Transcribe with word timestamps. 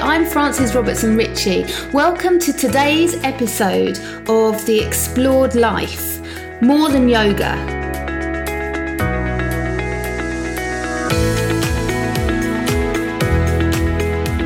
I'm 0.00 0.24
Frances 0.26 0.74
Robertson 0.74 1.16
Ritchie. 1.16 1.66
Welcome 1.92 2.38
to 2.40 2.52
today's 2.52 3.14
episode 3.22 3.98
of 4.28 4.64
The 4.66 4.80
Explored 4.84 5.54
Life 5.54 6.20
More 6.60 6.88
Than 6.88 7.08
Yoga. 7.08 7.54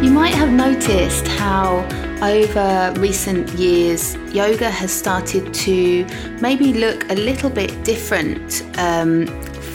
You 0.03 0.11
might 0.11 0.35
have 0.35 0.53
noticed 0.53 1.27
how 1.27 1.87
over 2.23 2.93
recent 2.99 3.51
years, 3.51 4.17
yoga 4.35 4.69
has 4.71 4.93
started 4.93 5.55
to 5.55 6.05
maybe 6.41 6.73
look 6.75 7.11
a 7.11 7.15
little 7.15 7.51
bit 7.51 7.85
different 7.85 8.65
um, 8.79 9.27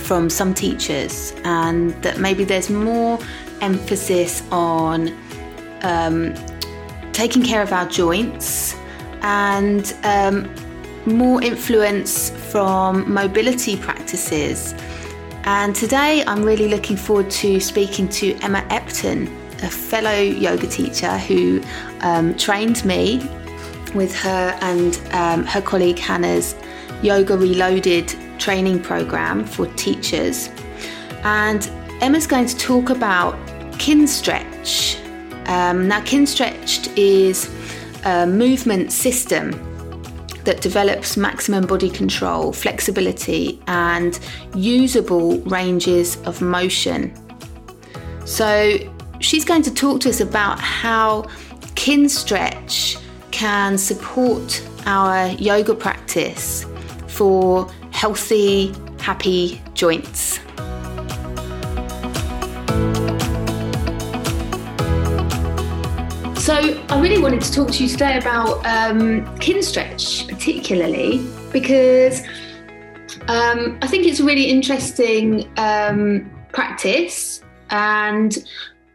from 0.04 0.30
some 0.30 0.54
teachers, 0.54 1.34
and 1.46 1.92
that 2.04 2.20
maybe 2.20 2.44
there's 2.44 2.70
more 2.70 3.18
emphasis 3.62 4.44
on 4.52 5.08
um, 5.84 6.34
taking 7.14 7.44
care 7.44 7.62
of 7.62 7.72
our 7.72 7.88
joints 7.88 8.76
and 9.22 9.96
um, 10.04 10.54
more 11.06 11.42
influence 11.44 12.30
from 12.52 13.12
mobility 13.12 13.78
practices. 13.78 14.74
And 15.46 15.76
today 15.76 16.24
I'm 16.26 16.44
really 16.44 16.70
looking 16.70 16.96
forward 16.96 17.30
to 17.32 17.60
speaking 17.60 18.08
to 18.10 18.34
Emma 18.42 18.66
Epton, 18.70 19.28
a 19.62 19.70
fellow 19.70 20.20
yoga 20.20 20.68
teacher 20.68 21.18
who 21.18 21.62
um, 22.02 22.36
trained 22.38 22.84
me 22.86 23.18
with 23.94 24.16
her 24.16 24.58
and 24.62 25.00
um, 25.12 25.46
her 25.46 25.62
colleague 25.62 26.00
Hannah's 26.00 26.56
Yoga 27.02 27.38
Reloaded 27.38 28.14
training 28.40 28.82
program 28.82 29.46
for 29.46 29.68
teachers. 29.76 30.50
And 31.24 31.70
Emma's 32.02 32.28
going 32.28 32.46
to 32.48 32.58
talk 32.58 32.90
about 32.90 33.36
Kinstretch. 33.74 35.03
Um, 35.48 35.88
now, 35.88 36.02
Kinstretch 36.02 36.96
is 36.98 37.50
a 38.06 38.26
movement 38.26 38.92
system 38.92 39.52
that 40.44 40.62
develops 40.62 41.16
maximum 41.16 41.66
body 41.66 41.90
control, 41.90 42.52
flexibility, 42.52 43.62
and 43.68 44.20
usable 44.56 45.40
ranges 45.42 46.18
of 46.24 46.42
motion. 46.42 47.14
So, 48.26 48.78
she's 49.20 49.46
going 49.46 49.62
to 49.64 49.74
talk 49.74 50.02
to 50.02 50.10
us 50.10 50.20
about 50.20 50.60
how 50.60 51.24
Kinstretch 51.76 53.02
can 53.32 53.78
support 53.78 54.62
our 54.86 55.28
yoga 55.30 55.74
practice 55.74 56.66
for 57.08 57.68
healthy, 57.92 58.74
happy 59.00 59.62
joints. 59.74 60.40
So, 66.44 66.56
I 66.90 67.00
really 67.00 67.22
wanted 67.22 67.40
to 67.40 67.54
talk 67.54 67.72
to 67.72 67.84
you 67.86 67.90
today 67.90 68.18
about 68.18 68.58
um, 68.66 69.24
Kinstretch, 69.38 70.28
particularly 70.28 71.26
because 71.54 72.20
um, 73.30 73.80
I 73.82 73.88
think 73.88 74.06
it's 74.06 74.20
a 74.20 74.26
really 74.26 74.50
interesting 74.50 75.50
um, 75.56 76.30
practice, 76.52 77.42
and 77.70 78.38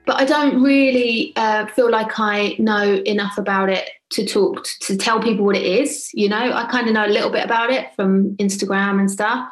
but 0.04 0.20
I 0.20 0.26
don't 0.26 0.62
really 0.62 1.32
uh, 1.36 1.64
feel 1.69 1.91
like 1.91 2.20
I 2.20 2.54
know 2.58 3.02
enough 3.06 3.38
about 3.38 3.70
it 3.70 3.88
to 4.10 4.26
talk 4.26 4.64
to, 4.64 4.78
to 4.80 4.96
tell 4.98 5.19
people 5.19 5.46
what 5.46 5.56
it 5.56 5.64
is. 5.64 6.10
You 6.12 6.28
know, 6.28 6.52
I 6.52 6.70
kind 6.70 6.86
of 6.86 6.92
know 6.92 7.06
a 7.06 7.08
little 7.08 7.30
bit 7.30 7.46
about 7.46 7.70
it 7.70 7.94
from 7.96 8.36
Instagram 8.36 9.00
and 9.00 9.10
stuff. 9.10 9.48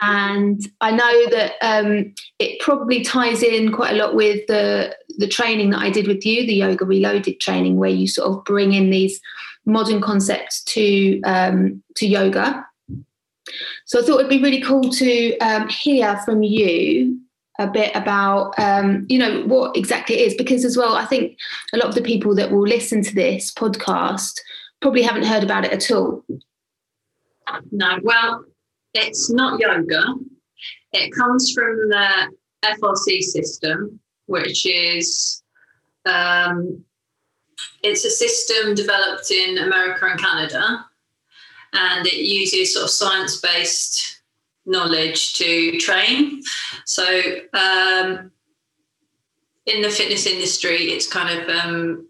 And 0.00 0.60
I 0.80 0.92
know 0.92 1.30
that 1.30 1.52
um, 1.60 2.14
it 2.38 2.58
probably 2.60 3.02
ties 3.02 3.42
in 3.42 3.72
quite 3.72 3.92
a 3.92 3.96
lot 3.96 4.14
with 4.14 4.46
the 4.46 4.96
the 5.18 5.28
training 5.28 5.70
that 5.70 5.80
I 5.80 5.90
did 5.90 6.06
with 6.06 6.24
you, 6.24 6.46
the 6.46 6.54
Yoga 6.54 6.84
Reloaded 6.84 7.40
training, 7.40 7.76
where 7.76 7.90
you 7.90 8.06
sort 8.06 8.30
of 8.30 8.44
bring 8.44 8.72
in 8.72 8.90
these 8.90 9.20
modern 9.66 10.00
concepts 10.00 10.62
to 10.64 11.20
um, 11.22 11.82
to 11.96 12.06
yoga. 12.06 12.64
So 13.84 14.00
I 14.00 14.02
thought 14.02 14.18
it'd 14.18 14.30
be 14.30 14.42
really 14.42 14.60
cool 14.60 14.90
to 14.90 15.38
um, 15.38 15.68
hear 15.68 16.18
from 16.24 16.42
you 16.42 17.20
a 17.58 17.66
bit 17.66 17.94
about 17.94 18.58
um, 18.58 19.06
you 19.08 19.18
know 19.18 19.42
what 19.42 19.76
exactly 19.76 20.16
it 20.16 20.26
is 20.26 20.34
because 20.34 20.64
as 20.64 20.76
well 20.76 20.94
I 20.94 21.04
think 21.04 21.36
a 21.72 21.76
lot 21.76 21.88
of 21.88 21.94
the 21.94 22.02
people 22.02 22.34
that 22.36 22.50
will 22.50 22.66
listen 22.66 23.02
to 23.02 23.14
this 23.14 23.52
podcast 23.52 24.40
probably 24.80 25.02
haven't 25.02 25.26
heard 25.26 25.42
about 25.42 25.64
it 25.64 25.72
at 25.72 25.90
all. 25.90 26.24
No, 27.72 27.98
well, 28.02 28.44
it's 28.94 29.30
not 29.30 29.58
yoga. 29.58 30.02
It 30.92 31.10
comes 31.12 31.52
from 31.52 31.88
the 31.88 32.32
FRC 32.64 33.22
system, 33.22 34.00
which 34.28 34.66
is 34.66 35.42
um, 36.04 36.84
it's 37.82 38.04
a 38.04 38.10
system 38.10 38.74
developed 38.74 39.30
in 39.30 39.58
America 39.58 40.06
and 40.06 40.20
Canada, 40.20 40.84
and 41.72 42.06
it 42.06 42.26
uses 42.26 42.74
sort 42.74 42.84
of 42.84 42.90
science-based 42.90 44.22
knowledge 44.66 45.34
to 45.34 45.78
train. 45.78 46.42
So 46.84 47.04
um, 47.52 48.30
in 49.66 49.82
the 49.82 49.90
fitness 49.90 50.26
industry, 50.26 50.92
it's 50.92 51.08
kind 51.08 51.40
of 51.40 51.48
um, 51.48 52.08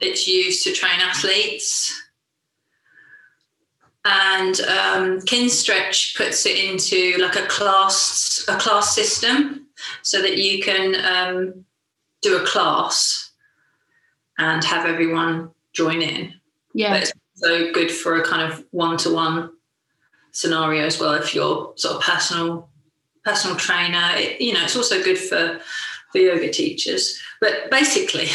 it's 0.00 0.28
used 0.28 0.64
to 0.64 0.72
train 0.72 1.00
athletes 1.00 1.98
and 4.04 4.60
um, 4.62 5.20
Kinstretch 5.20 6.16
puts 6.16 6.44
it 6.46 6.58
into 6.58 7.18
like 7.22 7.36
a 7.36 7.46
class 7.46 8.44
a 8.48 8.56
class 8.56 8.94
system, 8.94 9.61
so 10.02 10.22
that 10.22 10.38
you 10.38 10.62
can 10.62 10.94
um, 11.04 11.64
do 12.20 12.36
a 12.36 12.46
class 12.46 13.32
and 14.38 14.64
have 14.64 14.86
everyone 14.86 15.50
join 15.72 16.02
in. 16.02 16.34
Yeah, 16.74 16.92
but 16.92 17.02
it's 17.02 17.12
also 17.36 17.72
good 17.72 17.90
for 17.90 18.16
a 18.16 18.24
kind 18.24 18.50
of 18.50 18.64
one 18.70 18.96
to 18.98 19.12
one 19.12 19.50
scenario 20.32 20.84
as 20.84 20.98
well. 20.98 21.12
If 21.14 21.34
you're 21.34 21.72
sort 21.76 21.96
of 21.96 22.02
personal 22.02 22.68
personal 23.24 23.56
trainer, 23.56 24.10
it, 24.14 24.40
you 24.40 24.52
know, 24.52 24.64
it's 24.64 24.76
also 24.76 25.02
good 25.02 25.18
for 25.18 25.60
for 26.12 26.18
yoga 26.18 26.50
teachers. 26.50 27.18
But 27.40 27.70
basically, 27.70 28.28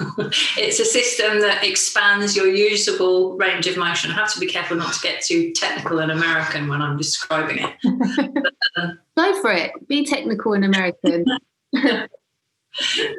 it's 0.58 0.80
a 0.80 0.84
system 0.84 1.40
that 1.40 1.64
expands 1.64 2.36
your 2.36 2.48
usable 2.48 3.36
range 3.38 3.66
of 3.66 3.76
motion. 3.76 4.10
I 4.10 4.14
have 4.14 4.32
to 4.34 4.40
be 4.40 4.46
careful 4.46 4.76
not 4.76 4.92
to 4.94 5.00
get 5.00 5.24
too 5.24 5.52
technical 5.52 6.00
and 6.00 6.12
American 6.12 6.68
when 6.68 6.82
I'm 6.82 6.98
describing 6.98 7.58
it. 7.58 7.74
but, 8.34 8.52
um, 8.82 8.98
Go 9.16 9.40
for 9.40 9.52
it. 9.52 9.72
Be 9.88 10.04
technical 10.04 10.52
and 10.52 10.64
American. 10.64 11.24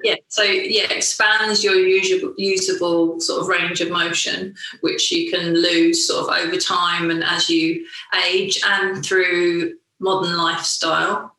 yeah 0.04 0.16
so 0.30 0.44
yeah 0.44 0.90
expands 0.92 1.64
your 1.64 1.76
usable, 1.76 2.34
usable 2.38 3.20
sort 3.20 3.42
of 3.42 3.48
range 3.48 3.82
of 3.82 3.90
motion 3.90 4.56
which 4.80 5.12
you 5.12 5.30
can 5.30 5.54
lose 5.56 6.08
sort 6.08 6.28
of 6.28 6.38
over 6.38 6.58
time 6.58 7.10
and 7.12 7.24
as 7.24 7.50
you 7.50 7.86
age 8.26 8.62
and 8.66 9.06
through 9.06 9.74
modern 10.00 10.38
lifestyle 10.38 11.36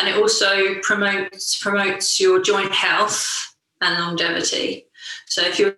and 0.00 0.08
it 0.08 0.16
also 0.16 0.76
promotes 0.82 1.58
promotes 1.62 2.18
your 2.18 2.40
joint 2.40 2.72
health 2.72 3.54
and 3.82 4.02
longevity. 4.02 4.86
So 5.26 5.42
if 5.42 5.58
your 5.58 5.76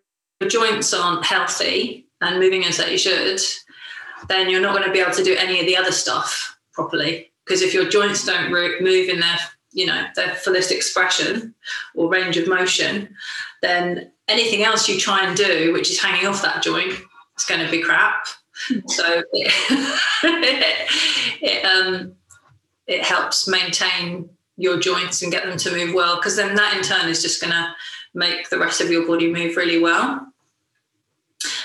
joints 0.48 0.94
aren't 0.94 1.24
healthy 1.24 2.06
and 2.20 2.38
moving 2.38 2.64
as 2.64 2.76
they 2.76 2.96
should, 2.96 3.40
then 4.28 4.48
you're 4.48 4.60
not 4.60 4.76
going 4.76 4.86
to 4.86 4.92
be 4.92 5.00
able 5.00 5.12
to 5.12 5.24
do 5.24 5.34
any 5.36 5.58
of 5.58 5.66
the 5.66 5.76
other 5.76 5.90
stuff 5.90 6.56
properly. 6.72 7.32
Because 7.44 7.62
if 7.62 7.74
your 7.74 7.88
joints 7.88 8.24
don't 8.24 8.52
move 8.52 9.08
in 9.08 9.20
their 9.20 9.38
you 9.72 9.86
know 9.86 10.06
their 10.14 10.34
fullest 10.36 10.70
expression 10.70 11.54
or 11.96 12.08
range 12.08 12.36
of 12.36 12.46
motion, 12.46 13.14
then 13.60 14.12
anything 14.28 14.62
else 14.62 14.88
you 14.88 15.00
try 15.00 15.26
and 15.26 15.36
do, 15.36 15.72
which 15.72 15.90
is 15.90 16.00
hanging 16.00 16.28
off 16.28 16.42
that 16.42 16.62
joint, 16.62 16.92
is 17.36 17.44
going 17.44 17.64
to 17.64 17.70
be 17.70 17.82
crap. 17.82 18.26
so 18.86 19.22
it, 19.32 20.88
it, 21.40 21.64
um, 21.64 22.14
it 22.86 23.02
helps 23.02 23.48
maintain 23.48 24.28
your 24.56 24.78
joints 24.78 25.22
and 25.22 25.32
get 25.32 25.44
them 25.44 25.56
to 25.56 25.70
move 25.70 25.94
well 25.94 26.16
because 26.16 26.36
then 26.36 26.54
that 26.54 26.76
in 26.76 26.82
turn 26.82 27.08
is 27.08 27.22
just 27.22 27.40
going 27.40 27.52
to 27.52 27.74
make 28.14 28.50
the 28.50 28.58
rest 28.58 28.80
of 28.80 28.90
your 28.90 29.06
body 29.06 29.32
move 29.32 29.56
really 29.56 29.80
well. 29.80 30.26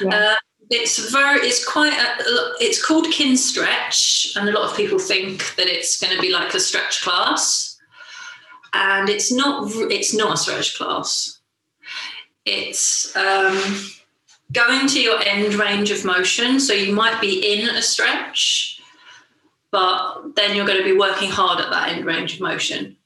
Yeah. 0.02 0.16
uh, 0.16 0.36
it's 0.70 1.12
very 1.12 1.40
it's 1.40 1.66
quite 1.66 1.94
a, 1.94 2.24
it's 2.60 2.84
called 2.84 3.06
Kinstretch, 3.06 4.36
and 4.36 4.50
a 4.50 4.52
lot 4.52 4.70
of 4.70 4.76
people 4.76 5.00
think 5.00 5.56
that 5.56 5.68
it's 5.68 6.00
going 6.00 6.14
to 6.14 6.22
be 6.22 6.32
like 6.32 6.54
a 6.54 6.60
stretch 6.60 7.02
class. 7.02 7.78
And 8.74 9.10
it's 9.10 9.32
not 9.32 9.72
it's 9.90 10.14
not 10.14 10.34
a 10.34 10.38
stretch 10.38 10.78
class. 10.78 11.40
It's 12.46 13.16
um, 13.16 13.90
going 14.52 14.88
to 14.88 15.02
your 15.02 15.22
end 15.24 15.54
range 15.56 15.90
of 15.92 16.04
motion. 16.04 16.60
So 16.60 16.74
you 16.74 16.94
might 16.94 17.20
be 17.22 17.54
in 17.54 17.70
a 17.70 17.82
stretch 17.82 18.77
but 19.72 20.36
then 20.36 20.56
you're 20.56 20.68
going 20.68 20.80
to 20.80 20.84
be 20.84 20.98
working 20.98 21.30
hard 21.30 21.60
at 21.60 21.70
that 21.70 21.90
end 21.90 22.06
range 22.06 22.36
of 22.36 22.42
motion. 22.42 22.98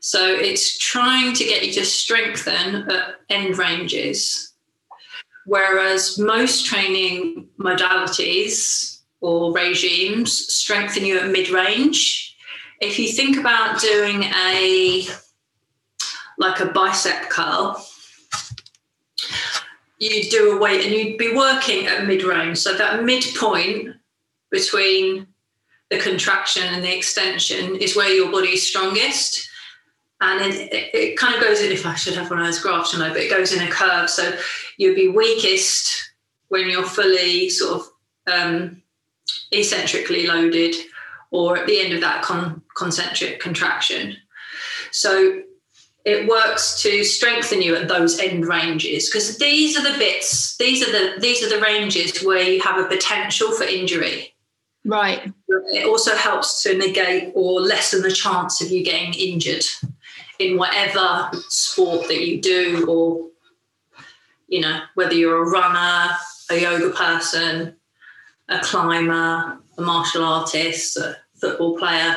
So 0.00 0.24
it's 0.24 0.78
trying 0.78 1.34
to 1.34 1.44
get 1.44 1.66
you 1.66 1.72
to 1.74 1.84
strengthen 1.84 2.88
at 2.90 3.16
end 3.28 3.58
ranges. 3.58 4.52
Whereas 5.46 6.18
most 6.18 6.66
training 6.66 7.48
modalities 7.58 9.00
or 9.20 9.52
regimes 9.52 10.32
strengthen 10.32 11.04
you 11.04 11.18
at 11.18 11.30
mid 11.30 11.48
range. 11.48 12.36
If 12.80 12.98
you 12.98 13.10
think 13.12 13.38
about 13.38 13.80
doing 13.80 14.24
a 14.24 15.06
like 16.38 16.60
a 16.60 16.66
bicep 16.66 17.30
curl, 17.30 17.82
you'd 19.98 20.30
do 20.30 20.56
a 20.56 20.60
weight 20.60 20.84
and 20.84 20.94
you'd 20.94 21.18
be 21.18 21.34
working 21.34 21.86
at 21.86 22.06
mid 22.06 22.22
range. 22.22 22.58
So 22.58 22.74
that 22.74 23.04
midpoint 23.04 23.96
between 24.50 25.26
the 25.90 25.98
contraction 25.98 26.64
and 26.64 26.82
the 26.82 26.96
extension 26.96 27.76
is 27.76 27.96
where 27.96 28.08
your 28.08 28.30
body 28.30 28.48
is 28.48 28.66
strongest. 28.66 29.48
And 30.20 30.40
it, 30.52 30.72
it, 30.72 30.94
it, 30.94 31.18
kind 31.18 31.34
of 31.34 31.42
goes 31.42 31.60
in, 31.60 31.70
if 31.70 31.84
I 31.84 31.94
should 31.94 32.14
have 32.14 32.30
one 32.30 32.40
of 32.40 32.46
those 32.46 32.58
graphs, 32.58 32.92
you 32.92 32.98
know, 32.98 33.10
but 33.10 33.18
it 33.18 33.30
goes 33.30 33.52
in 33.52 33.66
a 33.66 33.70
curve. 33.70 34.08
So 34.08 34.36
you'd 34.78 34.96
be 34.96 35.08
weakest 35.08 36.12
when 36.48 36.68
you're 36.68 36.84
fully 36.84 37.50
sort 37.50 37.82
of 37.82 38.32
um, 38.32 38.82
eccentrically 39.52 40.26
loaded 40.26 40.74
or 41.30 41.58
at 41.58 41.66
the 41.66 41.80
end 41.80 41.92
of 41.92 42.00
that 42.00 42.22
con- 42.22 42.62
concentric 42.74 43.40
contraction. 43.40 44.16
So 44.90 45.42
it 46.06 46.28
works 46.28 46.80
to 46.82 47.04
strengthen 47.04 47.60
you 47.60 47.74
at 47.74 47.88
those 47.88 48.18
end 48.18 48.46
ranges 48.46 49.10
because 49.10 49.38
these 49.38 49.76
are 49.76 49.82
the 49.82 49.98
bits 49.98 50.56
these 50.56 50.86
are 50.86 50.92
the 50.92 51.20
these 51.20 51.42
are 51.42 51.48
the 51.48 51.60
ranges 51.60 52.22
where 52.22 52.42
you 52.42 52.60
have 52.60 52.78
a 52.78 52.88
potential 52.88 53.50
for 53.50 53.64
injury 53.64 54.32
right 54.86 55.32
it 55.48 55.86
also 55.86 56.14
helps 56.14 56.62
to 56.62 56.76
negate 56.76 57.32
or 57.34 57.60
lessen 57.60 58.02
the 58.02 58.10
chance 58.10 58.62
of 58.62 58.70
you 58.70 58.84
getting 58.84 59.12
injured 59.14 59.64
in 60.38 60.56
whatever 60.56 61.30
sport 61.48 62.06
that 62.08 62.26
you 62.26 62.40
do 62.40 62.86
or 62.88 63.28
you 64.48 64.60
know 64.60 64.80
whether 64.94 65.14
you're 65.14 65.42
a 65.42 65.50
runner 65.50 66.14
a 66.50 66.60
yoga 66.60 66.90
person 66.90 67.74
a 68.48 68.58
climber 68.60 69.58
a 69.78 69.82
martial 69.82 70.24
artist 70.24 70.96
a 70.96 71.16
football 71.34 71.76
player 71.76 72.16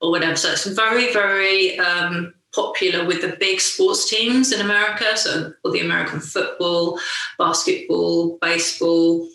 or 0.00 0.10
whatever 0.10 0.36
so 0.36 0.50
it's 0.50 0.66
very 0.66 1.12
very 1.12 1.78
um, 1.78 2.34
popular 2.52 3.04
with 3.04 3.20
the 3.20 3.36
big 3.38 3.60
sports 3.60 4.08
teams 4.08 4.52
in 4.52 4.60
America. 4.60 5.16
So, 5.16 5.52
all 5.64 5.72
the 5.72 5.80
American 5.80 6.20
football, 6.20 6.98
basketball, 7.38 8.38
baseball, 8.38 9.28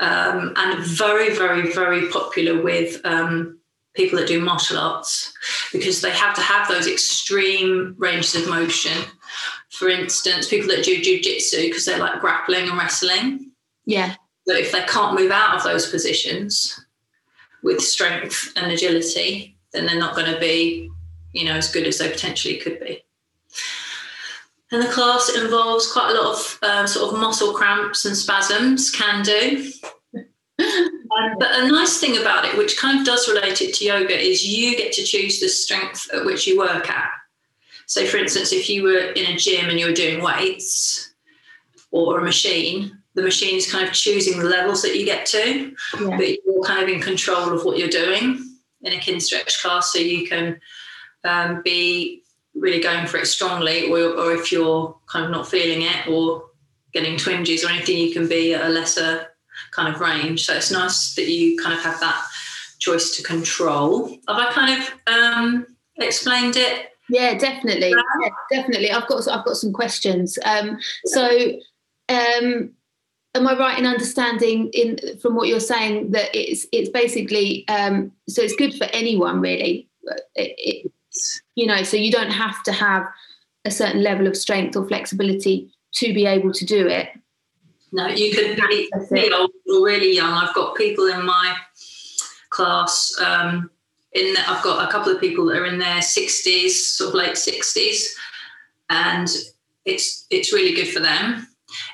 um, 0.00 0.52
and 0.56 0.84
very, 0.84 1.34
very, 1.34 1.72
very 1.72 2.08
popular 2.08 2.62
with 2.62 3.00
um, 3.04 3.58
people 3.94 4.18
that 4.18 4.28
do 4.28 4.40
martial 4.40 4.78
arts 4.78 5.32
because 5.72 6.00
they 6.00 6.10
have 6.10 6.34
to 6.34 6.40
have 6.40 6.68
those 6.68 6.86
extreme 6.86 7.94
ranges 7.98 8.34
of 8.34 8.48
motion. 8.48 8.96
For 9.70 9.88
instance, 9.88 10.48
people 10.48 10.68
that 10.68 10.84
do 10.84 11.00
jujitsu 11.00 11.68
because 11.68 11.84
they're 11.84 11.98
like 11.98 12.20
grappling 12.20 12.68
and 12.68 12.78
wrestling. 12.78 13.52
Yeah. 13.84 14.14
But 14.46 14.56
if 14.56 14.72
they 14.72 14.82
can't 14.82 15.18
move 15.18 15.30
out 15.30 15.56
of 15.56 15.62
those 15.62 15.90
positions 15.90 16.84
with 17.62 17.80
strength 17.80 18.52
and 18.56 18.72
agility, 18.72 19.56
then 19.72 19.86
they're 19.86 19.98
not 19.98 20.16
going 20.16 20.32
to 20.32 20.40
be 20.40 20.90
you 21.32 21.44
know, 21.44 21.54
as 21.54 21.70
good 21.70 21.86
as 21.86 21.98
they 21.98 22.10
potentially 22.10 22.56
could 22.56 22.80
be. 22.80 23.04
And 24.72 24.82
the 24.82 24.88
class 24.88 25.30
involves 25.36 25.90
quite 25.90 26.10
a 26.10 26.20
lot 26.20 26.34
of 26.34 26.58
uh, 26.62 26.86
sort 26.86 27.12
of 27.12 27.20
muscle 27.20 27.52
cramps 27.52 28.04
and 28.04 28.16
spasms, 28.16 28.90
can 28.90 29.24
do. 29.24 29.72
but 30.56 31.60
a 31.60 31.68
nice 31.68 31.98
thing 31.98 32.18
about 32.18 32.44
it, 32.44 32.56
which 32.56 32.76
kind 32.76 33.00
of 33.00 33.06
does 33.06 33.28
relate 33.28 33.60
it 33.62 33.74
to 33.74 33.84
yoga, 33.84 34.16
is 34.16 34.46
you 34.46 34.76
get 34.76 34.92
to 34.92 35.02
choose 35.02 35.40
the 35.40 35.48
strength 35.48 36.08
at 36.14 36.24
which 36.24 36.46
you 36.46 36.56
work 36.56 36.88
at. 36.88 37.10
So, 37.86 38.06
for 38.06 38.18
instance, 38.18 38.52
if 38.52 38.68
you 38.68 38.84
were 38.84 38.98
in 38.98 39.32
a 39.32 39.36
gym 39.36 39.68
and 39.68 39.80
you 39.80 39.86
were 39.86 39.92
doing 39.92 40.22
weights 40.22 41.12
or 41.90 42.20
a 42.20 42.24
machine, 42.24 42.96
the 43.14 43.22
machine 43.22 43.56
is 43.56 43.70
kind 43.70 43.86
of 43.88 43.92
choosing 43.92 44.38
the 44.38 44.44
levels 44.44 44.82
that 44.82 44.96
you 44.96 45.04
get 45.04 45.26
to, 45.26 45.74
yeah. 46.00 46.16
but 46.16 46.28
you're 46.28 46.62
kind 46.62 46.82
of 46.84 46.88
in 46.88 47.00
control 47.00 47.52
of 47.52 47.64
what 47.64 47.76
you're 47.76 47.88
doing 47.88 48.56
in 48.82 48.92
a 48.92 48.96
Kinstretch 48.96 49.60
class. 49.60 49.92
So 49.92 49.98
you 49.98 50.28
can 50.28 50.60
um, 51.24 51.62
be 51.62 52.22
really 52.60 52.80
going 52.80 53.06
for 53.06 53.16
it 53.16 53.26
strongly, 53.26 53.90
or, 53.90 53.98
or 53.98 54.32
if 54.32 54.52
you're 54.52 54.96
kind 55.06 55.24
of 55.24 55.30
not 55.30 55.48
feeling 55.48 55.82
it 55.82 56.06
or 56.06 56.44
getting 56.92 57.16
twinges 57.16 57.64
or 57.64 57.70
anything, 57.70 57.98
you 57.98 58.12
can 58.12 58.28
be 58.28 58.54
at 58.54 58.64
a 58.64 58.68
lesser 58.68 59.26
kind 59.72 59.92
of 59.92 60.00
range. 60.00 60.44
So 60.44 60.54
it's 60.54 60.70
nice 60.70 61.14
that 61.14 61.28
you 61.28 61.56
kind 61.58 61.74
of 61.74 61.82
have 61.82 61.98
that 62.00 62.26
choice 62.78 63.16
to 63.16 63.22
control. 63.22 64.08
Have 64.28 64.36
I 64.36 64.52
kind 64.52 64.82
of 64.82 65.12
um, 65.12 65.66
explained 65.96 66.56
it? 66.56 66.90
Yeah, 67.08 67.36
definitely. 67.36 67.90
Yeah, 67.90 68.30
definitely. 68.50 68.90
I've 68.90 69.08
got 69.08 69.26
I've 69.28 69.44
got 69.44 69.56
some 69.56 69.72
questions. 69.72 70.38
Um, 70.44 70.78
so, 71.06 71.28
um, 72.08 72.72
am 73.34 73.46
I 73.46 73.58
right 73.58 73.78
in 73.78 73.86
understanding 73.86 74.70
in 74.72 74.98
from 75.20 75.34
what 75.34 75.48
you're 75.48 75.60
saying 75.60 76.12
that 76.12 76.30
it's 76.34 76.66
it's 76.72 76.88
basically 76.88 77.66
um, 77.68 78.12
so 78.28 78.42
it's 78.42 78.54
good 78.54 78.74
for 78.74 78.84
anyone 78.92 79.40
really. 79.40 79.88
It, 80.34 80.54
it, 80.56 80.92
you 81.54 81.66
know 81.66 81.82
so 81.82 81.96
you 81.96 82.10
don't 82.10 82.30
have 82.30 82.62
to 82.62 82.72
have 82.72 83.06
a 83.64 83.70
certain 83.70 84.02
level 84.02 84.26
of 84.26 84.36
strength 84.36 84.76
or 84.76 84.86
flexibility 84.86 85.70
to 85.92 86.14
be 86.14 86.24
able 86.24 86.52
to 86.52 86.64
do 86.64 86.86
it. 86.86 87.08
No 87.92 88.06
you 88.06 88.32
could 88.32 88.56
be, 88.68 88.90
be 89.10 89.32
old 89.32 89.50
or 89.66 89.84
really 89.84 90.14
young. 90.14 90.32
I've 90.32 90.54
got 90.54 90.76
people 90.76 91.06
in 91.06 91.24
my 91.26 91.56
class 92.50 93.12
um, 93.20 93.70
in 94.12 94.32
the, 94.34 94.40
i've 94.50 94.62
got 94.64 94.88
a 94.88 94.90
couple 94.90 95.12
of 95.12 95.20
people 95.20 95.46
that 95.46 95.56
are 95.56 95.66
in 95.66 95.78
their 95.78 95.98
60s 95.98 96.70
sort 96.70 97.10
of 97.10 97.14
late 97.14 97.36
60s 97.36 98.06
and 98.88 99.28
it's 99.84 100.26
it's 100.30 100.52
really 100.52 100.74
good 100.74 100.88
for 100.88 101.00
them. 101.00 101.46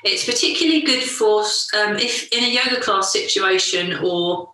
It's 0.04 0.24
particularly 0.24 0.82
good 0.82 1.02
for 1.02 1.42
um, 1.42 1.96
if 1.96 2.32
in 2.32 2.44
a 2.44 2.48
yoga 2.48 2.80
class 2.80 3.12
situation 3.12 3.98
or 4.02 4.52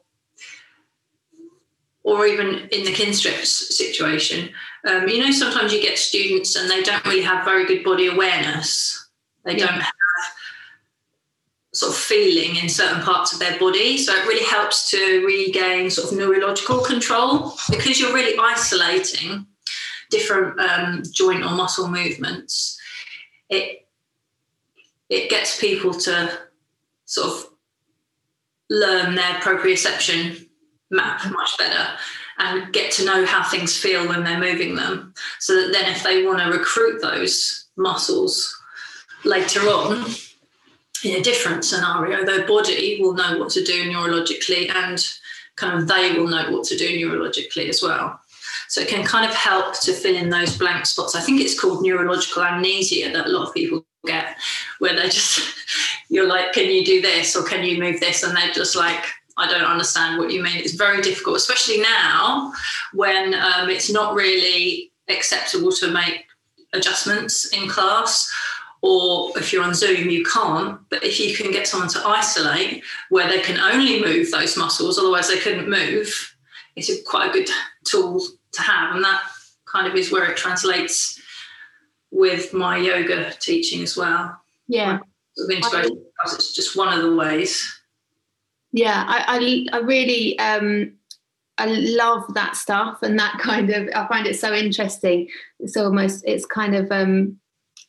or 2.05 2.27
even 2.27 2.69
in 2.71 2.85
the 2.85 2.93
Kinstretch 2.93 3.47
situation, 3.47 4.51
um, 4.87 5.09
you 5.09 5.21
know, 5.21 5.31
sometimes 5.31 5.73
you 5.73 5.81
get 5.81 5.99
students 5.99 6.57
and 6.57 6.69
they 6.69 6.83
don't 6.83 7.05
really 7.05 7.23
have 7.23 7.45
very 7.45 7.65
good 7.65 7.85
body 7.85 8.09
awareness. 8.09 9.09
They 9.45 9.57
yeah. 9.57 9.67
don't 9.67 9.81
have 9.81 9.93
sort 11.75 11.93
of 11.93 11.99
feeling 11.99 12.57
in 12.57 12.69
certain 12.69 13.03
parts 13.03 13.33
of 13.33 13.39
their 13.39 13.59
body. 13.59 13.97
So 13.97 14.13
it 14.13 14.27
really 14.27 14.45
helps 14.45 14.91
to 14.91 15.25
regain 15.25 15.91
sort 15.91 16.13
of 16.13 16.19
neurological 16.19 16.81
control 16.81 17.55
because 17.71 17.99
you're 17.99 18.13
really 18.13 18.39
isolating 18.39 19.47
different 20.11 20.61
um, 20.61 21.03
joint 21.13 21.43
or 21.43 21.51
muscle 21.51 21.89
movements. 21.89 22.79
It 23.49 23.89
it 25.09 25.29
gets 25.29 25.61
people 25.61 25.93
to 25.93 26.39
sort 27.05 27.29
of 27.29 27.47
learn 28.71 29.15
their 29.15 29.35
proprioception 29.41 30.49
map 30.93 31.25
much 31.33 31.59
better 31.59 31.89
and 32.39 32.73
get 32.73 32.93
to 32.93 33.05
know 33.05 33.25
how 33.27 33.43
things 33.43 33.77
feel 33.77 34.07
when 34.09 34.23
they're 34.23 34.39
moving 34.39 34.75
them. 34.75 35.15
So 35.41 35.55
that 35.55 35.73
then, 35.73 35.91
if 35.91 36.03
they 36.03 36.25
want 36.25 36.39
to 36.41 36.57
recruit 36.57 37.01
those 37.01 37.67
muscles 37.77 38.55
later 39.25 39.61
on 39.63 40.07
in 41.05 41.19
a 41.19 41.23
different 41.23 41.65
scenario, 41.65 42.25
their 42.25 42.47
body 42.47 42.99
will 43.01 43.15
know 43.15 43.39
what 43.39 43.51
to 43.51 43.65
do 43.65 43.91
neurologically 43.91 44.71
and 44.71 45.05
kind 45.57 45.79
of 45.79 45.89
they 45.89 46.13
will 46.13 46.29
know 46.29 46.51
what 46.51 46.65
to 46.65 46.77
do 46.77 46.89
neurologically 46.89 47.69
as 47.69 47.83
well. 47.83 48.19
So 48.69 48.81
it 48.81 48.89
can 48.89 49.05
kind 49.05 49.29
of 49.29 49.35
help 49.35 49.79
to 49.81 49.93
fill 49.93 50.17
in 50.17 50.31
those 50.31 50.57
blank 50.57 50.87
spots. 50.87 51.15
I 51.15 51.21
think 51.21 51.41
it's 51.41 51.59
called 51.59 51.83
neurological 51.83 52.43
amnesia 52.43 53.11
that 53.13 53.27
a 53.27 53.29
lot 53.29 53.49
of 53.49 53.55
people 53.55 53.85
get, 54.07 54.37
where 54.79 54.95
they're 54.97 55.09
just, 55.09 55.55
you're 56.09 56.27
like, 56.27 56.53
can 56.53 56.71
you 56.71 56.85
do 56.85 57.03
this 57.03 57.37
or 57.37 57.45
can 57.45 57.65
you 57.65 57.79
move 57.79 58.01
this? 58.01 58.23
And 58.23 58.37
they're 58.37 58.53
just 58.53 58.75
like, 58.75 59.05
I 59.37 59.49
don't 59.49 59.65
understand 59.65 60.19
what 60.19 60.31
you 60.31 60.43
mean. 60.43 60.57
It's 60.57 60.75
very 60.75 61.01
difficult, 61.01 61.37
especially 61.37 61.81
now 61.81 62.53
when 62.93 63.35
um, 63.35 63.71
it's 63.71 63.91
not 63.91 64.15
really 64.15 64.93
acceptable 65.09 65.73
to 65.73 65.91
make 65.91 66.27
adjustments 66.73 67.53
in 67.53 67.69
class. 67.69 68.31
Or 68.83 69.31
if 69.39 69.53
you're 69.53 69.63
on 69.63 69.75
Zoom, 69.75 70.11
you 70.11 70.25
can't. 70.25 70.81
But 70.91 71.05
if 71.05 71.21
you 71.21 71.35
can 71.37 71.53
get 71.53 71.69
someone 71.69 71.89
to 71.91 72.07
isolate 72.07 72.83
where 73.11 73.29
they 73.29 73.41
can 73.41 73.59
only 73.59 74.03
move 74.03 74.31
those 74.31 74.57
muscles, 74.57 74.99
otherwise 74.99 75.29
they 75.29 75.39
couldn't 75.39 75.71
move, 75.71 76.35
it's 76.75 76.91
a, 76.91 77.01
quite 77.03 77.31
a 77.31 77.33
good 77.33 77.49
tool 77.85 78.21
to 78.53 78.63
have. 78.63 78.95
And 78.95 79.05
that 79.05 79.23
kind 79.67 79.87
of 79.87 79.95
is 79.95 80.11
where 80.11 80.29
it 80.31 80.37
translates 80.37 81.21
with 82.11 82.53
my 82.53 82.77
yoga 82.77 83.33
teaching 83.41 83.83
as 83.83 83.97
well. 83.97 84.37
Yeah. 84.67 84.99
Sort 85.37 85.87
of 85.87 85.93
it's 86.25 86.55
just 86.55 86.77
one 86.77 86.93
of 86.93 87.03
the 87.03 87.17
ways 87.17 87.82
yeah 88.73 89.05
i 89.07 89.69
i, 89.73 89.79
I 89.79 89.81
really 89.81 90.39
um 90.39 90.93
I 91.59 91.67
love 91.67 92.35
that 92.35 92.57
stuff 92.57 93.03
and 93.03 93.19
that 93.19 93.39
kind 93.39 93.71
of 93.71 93.89
I 93.95 94.09
find 94.09 94.27
it 94.27 94.39
so 94.39 94.53
interesting. 94.53 95.29
It's 95.61 95.77
almost 95.77 96.25
it's 96.27 96.47
kind 96.47 96.75
of 96.75 96.91
um, 96.91 97.39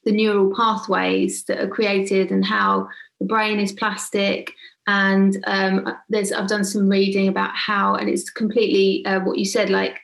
the 0.04 0.12
neural 0.12 0.54
pathways 0.56 1.46
that 1.46 1.60
are 1.60 1.68
created 1.68 2.32
and 2.32 2.46
how 2.46 2.88
the 3.20 3.26
brain 3.26 3.60
is 3.60 3.72
plastic. 3.72 4.52
And 4.86 5.42
um, 5.48 5.96
there's 6.10 6.32
I've 6.32 6.50
done 6.50 6.66
some 6.66 6.90
reading 6.90 7.28
about 7.28 7.56
how 7.56 7.96
and 7.96 8.10
it's 8.10 8.30
completely 8.30 9.06
uh, 9.06 9.22
what 9.22 9.38
you 9.38 9.46
said. 9.46 9.70
Like 9.70 10.00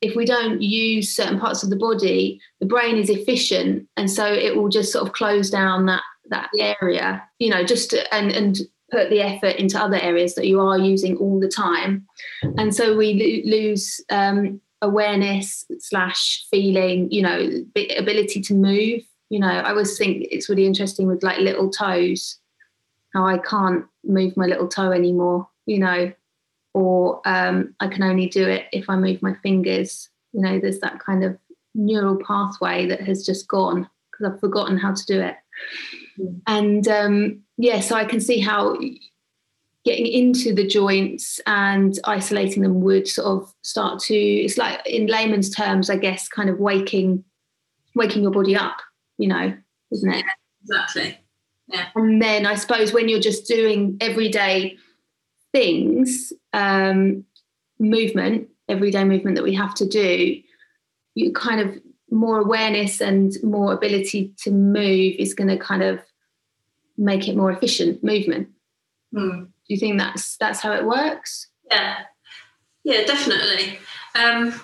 if 0.00 0.14
we 0.14 0.26
don't 0.26 0.60
use 0.60 1.14
certain 1.14 1.40
parts 1.40 1.62
of 1.62 1.70
the 1.70 1.76
body, 1.76 2.40
the 2.60 2.66
brain 2.66 2.98
is 2.98 3.10
efficient, 3.10 3.88
and 3.96 4.10
so 4.10 4.26
it 4.26 4.54
will 4.54 4.68
just 4.68 4.92
sort 4.92 5.06
of 5.06 5.14
close 5.14 5.50
down 5.50 5.86
that 5.86 6.02
that 6.26 6.50
area. 6.58 7.26
You 7.38 7.50
know, 7.50 7.64
just 7.64 7.94
and 8.12 8.30
and 8.30 8.58
put 8.90 9.10
the 9.10 9.20
effort 9.20 9.56
into 9.56 9.80
other 9.80 9.96
areas 9.96 10.34
that 10.34 10.46
you 10.46 10.60
are 10.60 10.78
using 10.78 11.16
all 11.16 11.38
the 11.38 11.48
time 11.48 12.06
and 12.56 12.74
so 12.74 12.96
we 12.96 13.14
lo- 13.44 13.58
lose 13.58 14.00
um, 14.10 14.60
awareness 14.82 15.66
slash 15.78 16.46
feeling 16.50 17.10
you 17.10 17.22
know 17.22 17.50
ability 17.98 18.40
to 18.40 18.54
move 18.54 19.02
You 19.30 19.40
know, 19.40 19.48
I 19.48 19.70
always 19.70 19.98
think 19.98 20.26
it's 20.30 20.48
really 20.48 20.66
interesting 20.66 21.06
with 21.06 21.22
like 21.22 21.38
little 21.38 21.70
toes, 21.70 22.38
how 23.12 23.26
I 23.26 23.38
can't 23.38 23.84
move 24.04 24.36
my 24.36 24.46
little 24.46 24.68
toe 24.68 24.90
anymore, 24.90 25.46
you 25.66 25.78
know, 25.78 26.12
or 26.72 27.20
um, 27.26 27.74
I 27.80 27.88
can 27.88 28.02
only 28.02 28.28
do 28.28 28.48
it 28.48 28.66
if 28.72 28.88
I 28.88 28.96
move 28.96 29.20
my 29.20 29.34
fingers. 29.42 30.08
You 30.32 30.40
know, 30.40 30.58
there's 30.58 30.80
that 30.80 30.98
kind 30.98 31.24
of 31.24 31.36
neural 31.74 32.16
pathway 32.16 32.86
that 32.86 33.00
has 33.02 33.24
just 33.24 33.48
gone 33.48 33.88
because 34.10 34.32
I've 34.32 34.40
forgotten 34.40 34.78
how 34.78 34.94
to 34.94 35.06
do 35.06 35.20
it. 35.20 35.36
Mm. 36.18 36.40
And 36.46 36.88
um, 36.88 37.42
yeah, 37.58 37.80
so 37.80 37.96
I 37.96 38.04
can 38.04 38.20
see 38.20 38.40
how 38.40 38.78
getting 39.84 40.06
into 40.06 40.54
the 40.54 40.66
joints 40.66 41.40
and 41.46 41.98
isolating 42.04 42.62
them 42.62 42.80
would 42.80 43.08
sort 43.08 43.26
of 43.26 43.54
start 43.62 43.98
to 43.98 44.14
it's 44.14 44.58
like 44.58 44.84
in 44.86 45.06
layman's 45.06 45.48
terms 45.48 45.88
i 45.88 45.96
guess 45.96 46.28
kind 46.28 46.50
of 46.50 46.58
waking 46.58 47.24
waking 47.94 48.22
your 48.22 48.30
body 48.30 48.54
up 48.54 48.76
you 49.16 49.26
know 49.26 49.56
isn't 49.90 50.12
it? 50.12 50.24
Yeah, 50.24 50.32
exactly. 50.62 51.18
Yeah. 51.68 51.86
And 51.94 52.20
then 52.20 52.44
i 52.44 52.54
suppose 52.54 52.92
when 52.92 53.08
you're 53.08 53.20
just 53.20 53.46
doing 53.46 53.96
everyday 54.00 54.76
things 55.52 56.32
um 56.52 57.24
movement 57.78 58.48
everyday 58.68 59.04
movement 59.04 59.36
that 59.36 59.44
we 59.44 59.54
have 59.54 59.74
to 59.76 59.88
do 59.88 60.38
you 61.14 61.32
kind 61.32 61.60
of 61.60 61.78
more 62.10 62.40
awareness 62.40 63.00
and 63.00 63.32
more 63.42 63.72
ability 63.72 64.34
to 64.38 64.50
move 64.50 65.14
is 65.18 65.34
going 65.34 65.48
to 65.48 65.56
kind 65.56 65.82
of 65.82 66.00
make 66.98 67.28
it 67.28 67.36
more 67.36 67.50
efficient 67.50 68.02
movement 68.04 68.48
hmm 69.14 69.44
do 69.68 69.74
you 69.74 69.78
think 69.78 69.98
that's 69.98 70.36
that's 70.38 70.60
how 70.60 70.72
it 70.72 70.84
works? 70.84 71.48
Yeah, 71.70 71.96
yeah, 72.84 73.04
definitely. 73.04 73.78
Um, 74.14 74.58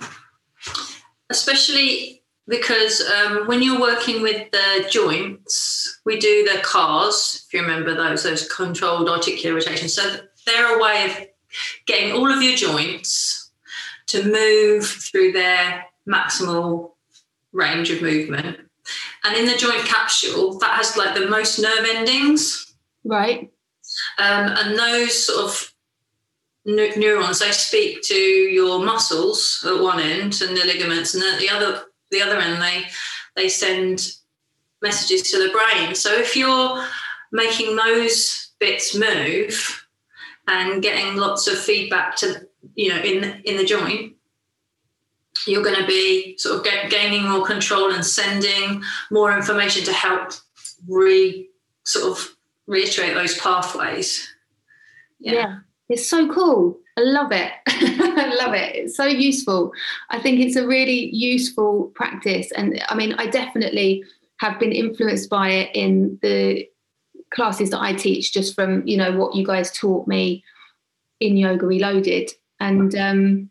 especially 1.29 2.23
because 2.49 3.03
um, 3.03 3.47
when 3.47 3.63
you're 3.63 3.81
working 3.81 4.23
with 4.23 4.51
the 4.51 4.89
joints, 4.91 6.01
we 6.07 6.19
do 6.19 6.49
the 6.51 6.61
CARs, 6.63 7.45
if 7.47 7.53
you 7.53 7.61
remember 7.61 7.95
those, 7.95 8.23
those 8.23 8.51
controlled 8.51 9.09
articular 9.09 9.57
rotations. 9.57 9.95
So 9.95 10.17
they're 10.47 10.79
a 10.79 10.83
way 10.83 11.05
of 11.05 11.27
getting 11.87 12.13
all 12.13 12.31
of 12.31 12.43
your 12.43 12.57
joints 12.57 13.51
to 14.07 14.25
move 14.25 14.87
through 14.87 15.33
their 15.33 15.85
maximal 16.09 16.93
range 17.53 17.91
of 17.91 18.01
movement. 18.01 18.59
And 19.25 19.37
in 19.37 19.47
the 19.47 19.57
joint 19.57 19.85
capsule, 19.87 20.59
that 20.59 20.77
has 20.77 20.97
like 20.97 21.15
the 21.15 21.27
most 21.29 21.59
nerve 21.59 21.87
endings. 21.89 22.75
Right. 23.05 23.51
Um, 24.19 24.51
and 24.57 24.79
those 24.79 25.27
sort 25.27 25.45
of 25.45 25.75
neurons 26.67 27.41
they 27.41 27.51
speak 27.51 28.01
to 28.03 28.15
your 28.15 28.85
muscles 28.85 29.65
at 29.67 29.83
one 29.83 30.01
end 30.01 30.41
and 30.41 30.57
the 30.57 30.65
ligaments, 30.65 31.15
and 31.15 31.23
then 31.23 31.35
at 31.35 31.41
the 31.41 31.51
other 31.51 31.85
the 32.11 32.23
other 32.23 32.39
end 32.39 32.63
they 32.63 32.85
they 33.37 33.49
send 33.49 34.13
messages 34.83 35.31
to 35.31 35.39
the 35.39 35.51
brain. 35.51 35.95
So 35.95 36.13
if 36.13 36.37
you're 36.37 36.85
making 37.33 37.77
those 37.77 38.53
bits 38.61 38.95
move 38.95 39.87
and 40.47 40.83
getting 40.83 41.17
lots 41.17 41.47
of 41.49 41.59
feedback 41.59 42.17
to 42.17 42.47
you 42.75 42.91
know 42.91 43.01
in 43.01 43.43
in 43.45 43.57
the 43.57 43.65
joint 43.65 44.15
you're 45.47 45.63
going 45.63 45.81
to 45.81 45.87
be 45.87 46.37
sort 46.39 46.59
of 46.59 46.65
get, 46.65 46.91
gaining 46.91 47.29
more 47.29 47.45
control 47.45 47.93
and 47.93 48.05
sending 48.05 48.83
more 49.11 49.37
information 49.37 49.85
to 49.85 49.93
help 49.93 50.33
re 50.89 51.49
sort 51.85 52.17
of 52.17 52.37
reiterate 52.67 53.15
those 53.15 53.37
pathways. 53.39 54.27
Yeah. 55.21 55.33
yeah. 55.33 55.59
It's 55.89 56.09
so 56.09 56.33
cool. 56.33 56.79
I 56.97 57.03
love 57.03 57.33
it. 57.33 57.53
I 57.67 58.35
love 58.35 58.55
it. 58.55 58.77
It's 58.77 58.97
so 58.97 59.05
useful. 59.05 59.73
I 60.11 60.21
think 60.21 60.41
it's 60.41 60.57
a 60.57 60.67
really 60.67 61.15
useful 61.15 61.93
practice. 61.95 62.51
And 62.53 62.81
I 62.89 62.95
mean, 62.95 63.15
I 63.15 63.27
definitely 63.27 64.05
have 64.39 64.59
been 64.59 64.73
influenced 64.73 65.29
by 65.29 65.51
it 65.51 65.71
in 65.75 66.19
the 66.23 66.69
classes 67.31 67.71
that 67.71 67.81
I 67.81 67.93
teach, 67.95 68.33
just 68.33 68.55
from, 68.55 68.87
you 68.87 68.97
know, 68.97 69.13
what 69.13 69.35
you 69.35 69.45
guys 69.45 69.73
taught 69.73 70.07
me 70.07 70.45
in 71.21 71.37
Yoga 71.37 71.67
Reloaded. 71.67 72.31
And 72.61 72.95
um, 72.95 73.51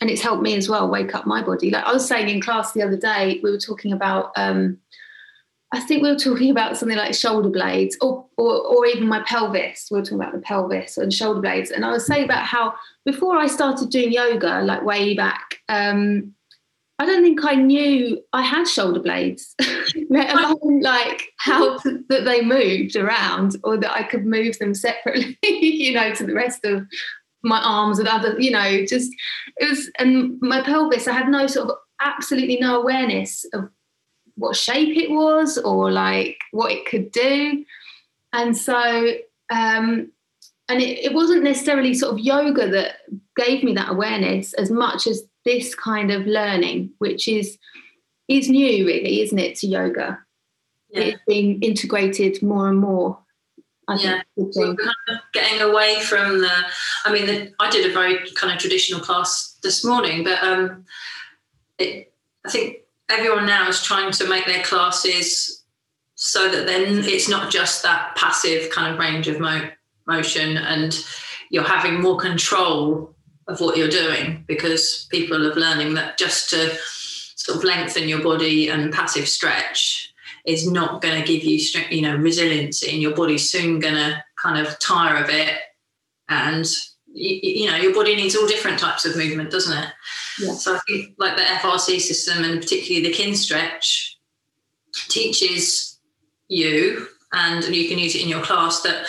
and 0.00 0.10
it's 0.10 0.22
helped 0.22 0.42
me 0.42 0.56
as 0.56 0.68
well 0.68 0.88
wake 0.88 1.14
up 1.14 1.26
my 1.26 1.42
body. 1.42 1.70
Like 1.70 1.84
I 1.84 1.92
was 1.92 2.06
saying 2.06 2.28
in 2.28 2.40
class 2.40 2.72
the 2.72 2.82
other 2.82 2.96
day, 2.96 3.40
we 3.42 3.50
were 3.50 3.58
talking 3.58 3.92
about 3.92 4.32
um, 4.36 4.78
I 5.72 5.80
think 5.80 6.02
we 6.02 6.10
were 6.10 6.18
talking 6.18 6.50
about 6.50 6.76
something 6.76 6.98
like 6.98 7.14
shoulder 7.14 7.48
blades 7.48 7.96
or, 8.00 8.26
or, 8.36 8.60
or 8.60 8.86
even 8.86 9.06
my 9.06 9.22
pelvis. 9.22 9.86
We 9.90 9.98
were 9.98 10.04
talking 10.04 10.20
about 10.20 10.32
the 10.32 10.40
pelvis 10.40 10.98
and 10.98 11.12
shoulder 11.12 11.40
blades. 11.40 11.70
And 11.70 11.84
I 11.84 11.92
was 11.92 12.06
saying 12.06 12.24
about 12.24 12.44
how 12.44 12.74
before 13.04 13.36
I 13.36 13.46
started 13.46 13.90
doing 13.90 14.12
yoga, 14.12 14.62
like 14.62 14.82
way 14.82 15.14
back, 15.14 15.58
um, 15.68 16.34
I 16.98 17.06
don't 17.06 17.22
think 17.22 17.44
I 17.44 17.54
knew 17.54 18.20
I 18.32 18.42
had 18.42 18.66
shoulder 18.66 19.00
blades, 19.00 19.54
let 20.10 20.34
alone 20.34 20.80
like 20.80 21.28
how 21.38 21.78
to, 21.78 22.04
that 22.08 22.24
they 22.24 22.42
moved 22.42 22.96
around 22.96 23.56
or 23.62 23.76
that 23.78 23.92
I 23.92 24.02
could 24.02 24.26
move 24.26 24.58
them 24.58 24.74
separately, 24.74 25.38
you 25.44 25.92
know, 25.92 26.12
to 26.14 26.26
the 26.26 26.34
rest 26.34 26.64
of 26.64 26.84
my 27.42 27.60
arms 27.62 27.98
with 27.98 28.06
other, 28.06 28.38
you 28.38 28.50
know, 28.50 28.84
just 28.86 29.12
it 29.56 29.68
was, 29.68 29.90
and 29.98 30.40
my 30.40 30.62
pelvis, 30.62 31.08
I 31.08 31.12
had 31.12 31.28
no 31.28 31.46
sort 31.46 31.70
of 31.70 31.76
absolutely 32.00 32.58
no 32.58 32.80
awareness 32.80 33.44
of 33.52 33.68
what 34.36 34.56
shape 34.56 34.96
it 34.96 35.10
was 35.10 35.58
or 35.58 35.90
like 35.90 36.38
what 36.52 36.72
it 36.72 36.86
could 36.86 37.12
do. 37.12 37.64
And 38.32 38.56
so, 38.56 39.12
um, 39.50 40.10
and 40.68 40.80
it, 40.80 41.04
it 41.04 41.12
wasn't 41.12 41.42
necessarily 41.42 41.94
sort 41.94 42.12
of 42.12 42.20
yoga 42.20 42.68
that 42.70 42.98
gave 43.36 43.64
me 43.64 43.74
that 43.74 43.90
awareness 43.90 44.52
as 44.54 44.70
much 44.70 45.06
as 45.06 45.24
this 45.44 45.74
kind 45.74 46.10
of 46.10 46.26
learning, 46.26 46.90
which 46.98 47.26
is 47.26 47.58
is 48.28 48.48
new, 48.48 48.86
really, 48.86 49.22
isn't 49.22 49.38
it, 49.38 49.56
to 49.56 49.66
yoga? 49.66 50.20
Yeah. 50.90 51.00
It's 51.00 51.22
being 51.26 51.60
integrated 51.62 52.40
more 52.42 52.68
and 52.68 52.78
more. 52.78 53.18
I 53.90 53.96
yeah, 53.96 54.22
kind 54.36 54.78
of 54.78 55.18
getting 55.32 55.60
away 55.60 56.00
from 56.00 56.38
the. 56.38 56.52
I 57.04 57.12
mean, 57.12 57.26
the, 57.26 57.52
I 57.58 57.68
did 57.70 57.90
a 57.90 57.92
very 57.92 58.18
kind 58.36 58.52
of 58.52 58.58
traditional 58.58 59.00
class 59.00 59.58
this 59.62 59.84
morning, 59.84 60.22
but 60.22 60.40
um, 60.42 60.84
it, 61.78 62.12
I 62.46 62.50
think 62.50 62.78
everyone 63.08 63.46
now 63.46 63.68
is 63.68 63.82
trying 63.82 64.12
to 64.12 64.28
make 64.28 64.46
their 64.46 64.62
classes 64.62 65.64
so 66.14 66.50
that 66.50 66.66
then 66.66 67.04
it's 67.04 67.28
not 67.28 67.50
just 67.50 67.82
that 67.82 68.14
passive 68.14 68.70
kind 68.70 68.92
of 68.92 69.00
range 69.00 69.26
of 69.26 69.40
mo- 69.40 69.70
motion 70.06 70.56
and 70.56 71.04
you're 71.50 71.64
having 71.64 72.00
more 72.00 72.16
control 72.16 73.14
of 73.48 73.60
what 73.60 73.76
you're 73.76 73.88
doing 73.88 74.44
because 74.46 75.08
people 75.10 75.36
are 75.36 75.54
learning 75.54 75.94
that 75.94 76.18
just 76.18 76.50
to 76.50 76.76
sort 77.34 77.58
of 77.58 77.64
lengthen 77.64 78.08
your 78.08 78.22
body 78.22 78.68
and 78.68 78.92
passive 78.92 79.26
stretch 79.26 80.09
is 80.44 80.70
not 80.70 81.02
going 81.02 81.20
to 81.20 81.26
give 81.26 81.44
you 81.44 81.58
you 81.90 82.02
know 82.02 82.16
resiliency 82.16 82.90
and 82.90 83.02
your 83.02 83.14
body's 83.14 83.50
soon 83.50 83.78
going 83.78 83.94
to 83.94 84.22
kind 84.36 84.64
of 84.64 84.78
tire 84.78 85.22
of 85.22 85.28
it 85.30 85.54
and 86.28 86.66
you, 87.12 87.40
you 87.42 87.70
know 87.70 87.76
your 87.76 87.94
body 87.94 88.16
needs 88.16 88.36
all 88.36 88.46
different 88.46 88.78
types 88.78 89.04
of 89.04 89.16
movement 89.16 89.50
doesn't 89.50 89.76
it 89.76 89.92
yeah. 90.40 90.54
So 90.54 90.76
I 90.76 90.80
think 90.86 91.14
like 91.18 91.36
the 91.36 91.42
FRC 91.42 92.00
system 92.00 92.44
and 92.44 92.60
particularly 92.60 93.06
the 93.06 93.14
Kinstretch 93.14 94.14
teaches 95.08 95.98
you, 96.48 97.06
and 97.32 97.64
you 97.64 97.88
can 97.88 97.98
use 97.98 98.14
it 98.14 98.22
in 98.22 98.28
your 98.28 98.42
class, 98.42 98.80
that 98.82 99.06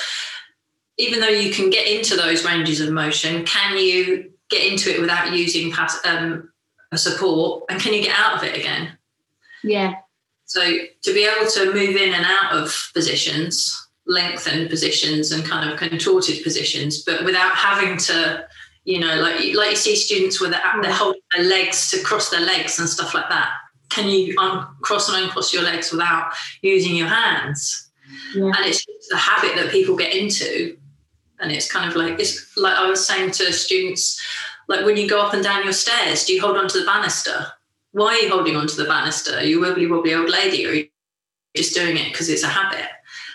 even 0.97 1.19
though 1.19 1.27
you 1.27 1.53
can 1.53 1.69
get 1.69 1.88
into 1.88 2.15
those 2.15 2.45
ranges 2.45 2.81
of 2.81 2.91
motion, 2.91 3.45
can 3.45 3.77
you 3.77 4.31
get 4.50 4.71
into 4.71 4.93
it 4.93 5.01
without 5.01 5.31
using 5.31 5.73
um, 6.05 6.51
a 6.91 6.97
support 6.97 7.63
and 7.69 7.79
can 7.79 7.93
you 7.93 8.03
get 8.03 8.17
out 8.19 8.38
of 8.38 8.43
it 8.43 8.57
again? 8.57 8.97
Yeah. 9.63 9.95
So 10.51 10.60
to 11.03 11.13
be 11.13 11.24
able 11.24 11.50
to 11.50 11.74
move 11.74 11.96
in 11.96 12.13
and 12.13 12.25
out 12.25 12.51
of 12.51 12.91
positions, 12.93 13.88
lengthened 14.05 14.70
positions 14.70 15.31
and 15.31 15.46
kind 15.46 15.72
of 15.72 15.79
contorted 15.79 16.43
positions, 16.43 17.03
but 17.03 17.24
without 17.24 17.55
having 17.55 17.98
to 18.00 18.46
you 18.84 19.00
know, 19.00 19.15
like 19.22 19.53
like 19.53 19.70
you 19.70 19.75
see 19.77 19.96
students 19.96 20.41
where 20.41 20.50
they're, 20.50 20.62
they're 20.81 20.91
hmm. 20.91 20.98
holding 20.98 21.22
their 21.34 21.46
legs 21.46 21.89
to 21.91 22.03
cross 22.03 22.29
their 22.29 22.41
legs 22.41 22.79
and 22.79 22.89
stuff 22.89 23.13
like 23.13 23.29
that. 23.29 23.51
Can 23.88 24.10
you 24.10 24.36
cross 24.81 25.08
and 25.08 25.24
uncross 25.24 25.53
your 25.53 25.63
legs 25.63 25.89
without 25.89 26.34
using 26.62 26.98
your 26.98 27.08
hands? 27.08 27.89
Yeah. 28.36 28.48
And 28.48 28.65
it's 28.65 28.86
a 29.13 29.15
habit 29.15 29.55
that 29.55 29.72
people 29.72 29.96
get 29.96 30.13
into, 30.13 30.75
and 31.39 31.50
it's 31.50 31.72
kind 31.72 31.89
of 31.89 31.96
like 31.96 32.20
it's 32.20 32.58
like 32.58 32.75
I 32.75 32.89
was 32.89 33.08
saying 33.08 33.31
to 33.31 33.53
students, 33.53 34.22
like 34.67 34.84
when 34.84 34.98
you 34.98 35.08
go 35.08 35.22
up 35.22 35.34
and 35.34 35.43
down 35.43 35.63
your 35.63 35.72
stairs, 35.72 36.25
do 36.25 36.34
you 36.34 36.41
hold 36.41 36.58
onto 36.58 36.77
the 36.77 36.86
banister? 36.86 37.46
Why 37.91 38.13
are 38.13 38.19
you 38.19 38.29
holding 38.29 38.55
onto 38.55 38.75
the 38.75 38.86
banister? 38.86 39.38
Are 39.38 39.43
you 39.43 39.63
a 39.63 39.67
wibbly 39.67 39.89
wobbly 39.89 40.13
old 40.13 40.29
lady, 40.29 40.65
or 40.65 40.69
are 40.69 40.74
you 40.74 40.88
just 41.55 41.75
doing 41.75 41.98
it 41.98 42.12
because 42.12 42.29
it's 42.29 42.43
a 42.43 42.48
habit? 42.48 42.86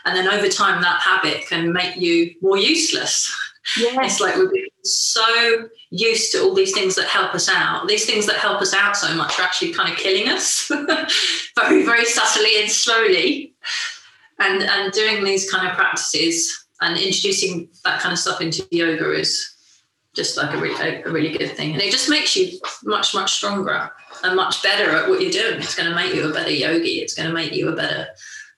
And 0.04 0.16
then 0.16 0.28
over 0.28 0.48
time, 0.48 0.80
that 0.82 1.00
habit 1.02 1.46
can 1.48 1.72
make 1.72 1.96
you 1.96 2.34
more 2.40 2.56
useless. 2.56 3.32
Yes. 3.76 4.12
It's 4.12 4.20
like 4.20 4.36
we're 4.36 4.50
so 4.84 5.68
used 5.90 6.30
to 6.32 6.42
all 6.42 6.54
these 6.54 6.72
things 6.72 6.94
that 6.94 7.06
help 7.06 7.34
us 7.34 7.48
out. 7.48 7.88
These 7.88 8.06
things 8.06 8.24
that 8.26 8.36
help 8.36 8.62
us 8.62 8.72
out 8.72 8.96
so 8.96 9.12
much 9.14 9.38
are 9.38 9.42
actually 9.42 9.72
kind 9.72 9.92
of 9.92 9.98
killing 9.98 10.28
us 10.28 10.68
very, 11.56 11.82
very 11.82 12.04
subtly 12.04 12.60
and 12.60 12.70
slowly. 12.70 13.54
And 14.38 14.62
and 14.62 14.92
doing 14.92 15.24
these 15.24 15.50
kind 15.50 15.66
of 15.66 15.74
practices 15.74 16.66
and 16.80 16.96
introducing 16.96 17.68
that 17.84 18.00
kind 18.00 18.12
of 18.12 18.18
stuff 18.18 18.40
into 18.40 18.66
yoga 18.70 19.12
is 19.12 19.56
just 20.14 20.36
like 20.36 20.54
a 20.54 20.58
really, 20.58 21.02
a 21.02 21.10
really 21.10 21.36
good 21.36 21.56
thing. 21.56 21.72
And 21.72 21.82
it 21.82 21.90
just 21.90 22.08
makes 22.08 22.36
you 22.36 22.58
much, 22.84 23.14
much 23.14 23.32
stronger 23.32 23.90
and 24.22 24.36
much 24.36 24.62
better 24.62 24.90
at 24.90 25.08
what 25.08 25.20
you're 25.20 25.30
doing. 25.30 25.60
It's 25.60 25.74
going 25.74 25.88
to 25.88 25.94
make 25.94 26.14
you 26.14 26.28
a 26.28 26.32
better 26.32 26.50
yogi. 26.50 27.00
It's 27.00 27.14
going 27.14 27.28
to 27.28 27.34
make 27.34 27.52
you 27.52 27.68
a 27.68 27.76
better 27.76 28.08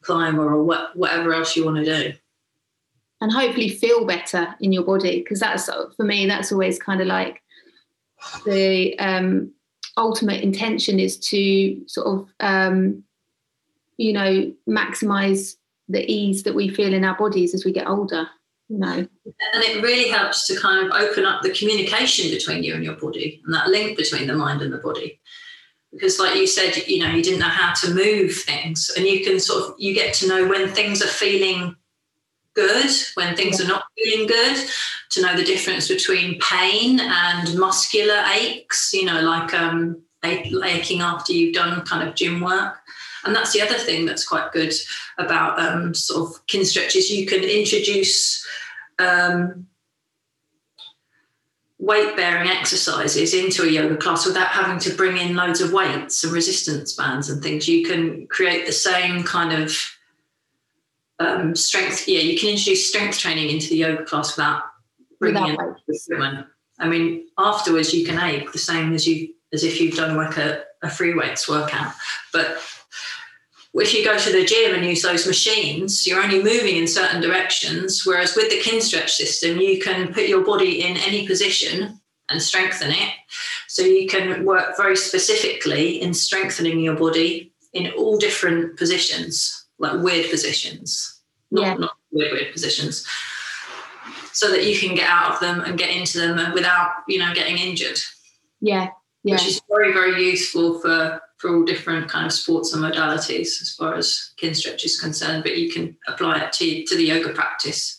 climber 0.02 0.52
or 0.52 0.62
what, 0.62 0.96
whatever 0.96 1.34
else 1.34 1.56
you 1.56 1.64
want 1.64 1.76
to 1.78 1.84
do. 1.84 2.12
And 3.20 3.32
hopefully 3.32 3.68
feel 3.68 4.04
better 4.04 4.54
in 4.60 4.72
your 4.72 4.84
body. 4.84 5.18
Because 5.18 5.40
that's, 5.40 5.68
for 5.96 6.04
me, 6.04 6.26
that's 6.26 6.52
always 6.52 6.78
kind 6.78 7.00
of 7.00 7.06
like 7.06 7.42
the 8.46 8.98
um, 8.98 9.52
ultimate 9.96 10.42
intention 10.42 11.00
is 11.00 11.18
to 11.18 11.86
sort 11.88 12.06
of, 12.06 12.28
um, 12.40 13.02
you 13.96 14.12
know, 14.12 14.52
maximize 14.68 15.56
the 15.88 16.08
ease 16.10 16.44
that 16.44 16.54
we 16.54 16.68
feel 16.68 16.94
in 16.94 17.04
our 17.04 17.16
bodies 17.16 17.54
as 17.54 17.64
we 17.64 17.72
get 17.72 17.88
older 17.88 18.28
you 18.68 18.78
know. 18.78 18.92
And 18.92 19.08
it 19.54 19.82
really 19.82 20.10
helps 20.10 20.46
to 20.46 20.58
kind 20.58 20.86
of 20.86 20.92
open 20.92 21.24
up 21.24 21.42
the 21.42 21.50
communication 21.50 22.30
between 22.30 22.62
you 22.62 22.74
and 22.74 22.84
your 22.84 22.96
body 22.96 23.40
and 23.44 23.54
that 23.54 23.68
link 23.68 23.96
between 23.96 24.26
the 24.26 24.34
mind 24.34 24.62
and 24.62 24.72
the 24.72 24.78
body. 24.78 25.20
Because, 25.92 26.18
like 26.18 26.36
you 26.36 26.46
said, 26.46 26.76
you 26.86 26.98
know, 26.98 27.10
you 27.10 27.22
didn't 27.22 27.40
know 27.40 27.46
how 27.46 27.72
to 27.74 27.94
move 27.94 28.34
things, 28.34 28.90
and 28.96 29.06
you 29.06 29.24
can 29.24 29.40
sort 29.40 29.64
of 29.64 29.74
you 29.78 29.94
get 29.94 30.14
to 30.14 30.28
know 30.28 30.46
when 30.46 30.68
things 30.68 31.02
are 31.02 31.08
feeling 31.08 31.76
good, 32.54 32.90
when 33.14 33.36
things 33.36 33.60
are 33.60 33.68
not 33.68 33.84
feeling 33.96 34.26
good, 34.26 34.68
to 35.10 35.22
know 35.22 35.36
the 35.36 35.44
difference 35.44 35.88
between 35.88 36.38
pain 36.40 37.00
and 37.00 37.58
muscular 37.58 38.22
aches. 38.34 38.92
You 38.92 39.06
know, 39.06 39.22
like 39.22 39.54
um, 39.54 40.02
aching 40.24 41.00
after 41.00 41.32
you've 41.32 41.54
done 41.54 41.80
kind 41.86 42.06
of 42.06 42.14
gym 42.14 42.40
work. 42.40 42.78
And 43.24 43.34
that's 43.34 43.52
the 43.52 43.62
other 43.62 43.78
thing 43.78 44.06
that's 44.06 44.26
quite 44.26 44.52
good 44.52 44.72
about 45.18 45.58
um, 45.60 45.94
sort 45.94 46.30
of 46.30 46.46
Kinstretches 46.46 47.10
You 47.10 47.26
can 47.26 47.42
introduce 47.42 48.46
um, 48.98 49.66
weight 51.78 52.16
bearing 52.16 52.48
exercises 52.48 53.32
into 53.32 53.62
a 53.62 53.70
yoga 53.70 53.96
class 53.96 54.26
without 54.26 54.48
having 54.48 54.78
to 54.80 54.94
bring 54.94 55.16
in 55.16 55.36
loads 55.36 55.60
of 55.60 55.72
weights 55.72 56.24
and 56.24 56.32
resistance 56.32 56.92
bands 56.92 57.30
and 57.30 57.42
things. 57.42 57.68
You 57.68 57.86
can 57.86 58.26
create 58.26 58.66
the 58.66 58.72
same 58.72 59.22
kind 59.22 59.62
of 59.62 59.76
um, 61.20 61.54
strength. 61.54 62.08
Yeah, 62.08 62.20
you 62.20 62.38
can 62.38 62.50
introduce 62.50 62.88
strength 62.88 63.18
training 63.18 63.50
into 63.50 63.68
the 63.68 63.76
yoga 63.76 64.04
class 64.04 64.36
without 64.36 64.62
bringing 65.20 65.52
without 65.52 65.76
in 65.88 65.94
equipment. 65.94 66.46
I 66.80 66.88
mean, 66.88 67.26
afterwards 67.38 67.92
you 67.94 68.06
can 68.06 68.18
ache 68.18 68.52
the 68.52 68.58
same 68.58 68.92
as 68.92 69.06
you 69.06 69.34
as 69.52 69.64
if 69.64 69.80
you've 69.80 69.96
done 69.96 70.16
like 70.16 70.36
a, 70.36 70.62
a 70.82 70.90
free 70.90 71.14
weights 71.14 71.48
workout, 71.48 71.92
but 72.32 72.58
if 73.80 73.94
you 73.94 74.04
go 74.04 74.16
to 74.16 74.32
the 74.32 74.44
gym 74.44 74.74
and 74.74 74.84
use 74.84 75.02
those 75.02 75.26
machines, 75.26 76.06
you're 76.06 76.22
only 76.22 76.42
moving 76.42 76.76
in 76.76 76.86
certain 76.86 77.20
directions. 77.20 78.04
Whereas 78.04 78.34
with 78.34 78.50
the 78.50 78.60
Kinstretch 78.60 79.10
system, 79.10 79.58
you 79.58 79.80
can 79.80 80.12
put 80.12 80.28
your 80.28 80.44
body 80.44 80.82
in 80.82 80.96
any 80.96 81.26
position 81.26 82.00
and 82.28 82.42
strengthen 82.42 82.90
it. 82.90 83.12
So 83.66 83.82
you 83.82 84.06
can 84.08 84.44
work 84.44 84.76
very 84.76 84.96
specifically 84.96 86.00
in 86.00 86.14
strengthening 86.14 86.80
your 86.80 86.96
body 86.96 87.52
in 87.72 87.92
all 87.92 88.18
different 88.18 88.76
positions, 88.78 89.66
like 89.78 90.02
weird 90.02 90.30
positions, 90.30 91.20
not, 91.50 91.62
yeah. 91.62 91.74
not 91.74 91.92
weird, 92.10 92.32
weird 92.32 92.52
positions, 92.52 93.06
so 94.32 94.50
that 94.50 94.64
you 94.64 94.78
can 94.78 94.94
get 94.94 95.08
out 95.08 95.32
of 95.32 95.40
them 95.40 95.60
and 95.60 95.78
get 95.78 95.90
into 95.90 96.18
them 96.18 96.52
without, 96.52 96.90
you 97.06 97.18
know, 97.18 97.32
getting 97.34 97.58
injured. 97.58 97.98
Yeah. 98.60 98.88
Yeah. 99.24 99.34
Which 99.34 99.46
is 99.46 99.60
very, 99.68 99.92
very 99.92 100.24
useful 100.24 100.80
for 100.80 101.20
for 101.38 101.54
all 101.54 101.64
different 101.64 102.08
kind 102.08 102.26
of 102.26 102.32
sports 102.32 102.72
and 102.74 102.82
modalities 102.82 103.62
as 103.62 103.74
far 103.76 103.94
as 103.94 104.32
Kinstretch 104.42 104.84
is 104.84 105.00
concerned, 105.00 105.44
but 105.44 105.56
you 105.56 105.70
can 105.70 105.96
apply 106.08 106.40
it 106.40 106.52
to, 106.52 106.84
to 106.84 106.96
the 106.96 107.04
yoga 107.04 107.32
practice. 107.32 107.98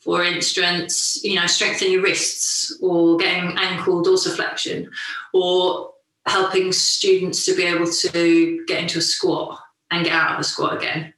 For 0.00 0.24
instance, 0.24 1.22
you 1.22 1.36
know, 1.36 1.46
strengthening 1.46 1.92
your 1.92 2.02
wrists 2.02 2.76
or 2.80 3.16
getting 3.18 3.56
ankle 3.58 4.02
dorsiflexion 4.02 4.88
or 5.32 5.90
helping 6.26 6.72
students 6.72 7.44
to 7.46 7.54
be 7.54 7.64
able 7.64 7.90
to 7.90 8.64
get 8.66 8.82
into 8.82 8.98
a 8.98 9.02
squat 9.02 9.58
and 9.90 10.04
get 10.04 10.12
out 10.12 10.34
of 10.34 10.40
a 10.40 10.44
squat 10.44 10.76
again. 10.76 11.14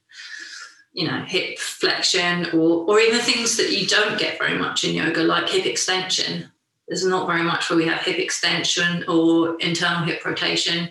You 0.93 1.07
know, 1.07 1.23
hip 1.23 1.59
flexion 1.59 2.45
or 2.53 2.89
or 2.89 2.99
even 2.99 3.19
things 3.19 3.57
that 3.57 3.71
you 3.71 3.85
don't 3.85 4.17
get 4.17 4.39
very 4.39 4.57
much 4.57 4.83
in 4.83 4.95
yoga, 4.95 5.23
like 5.23 5.49
hip 5.49 5.65
extension. 5.65 6.49
There's 6.87 7.05
not 7.05 7.27
very 7.27 7.43
much 7.43 7.69
where 7.69 7.77
we 7.77 7.87
have 7.87 8.01
hip 8.01 8.17
extension 8.17 9.03
or 9.07 9.57
internal 9.59 10.05
hip 10.05 10.23
rotation 10.23 10.89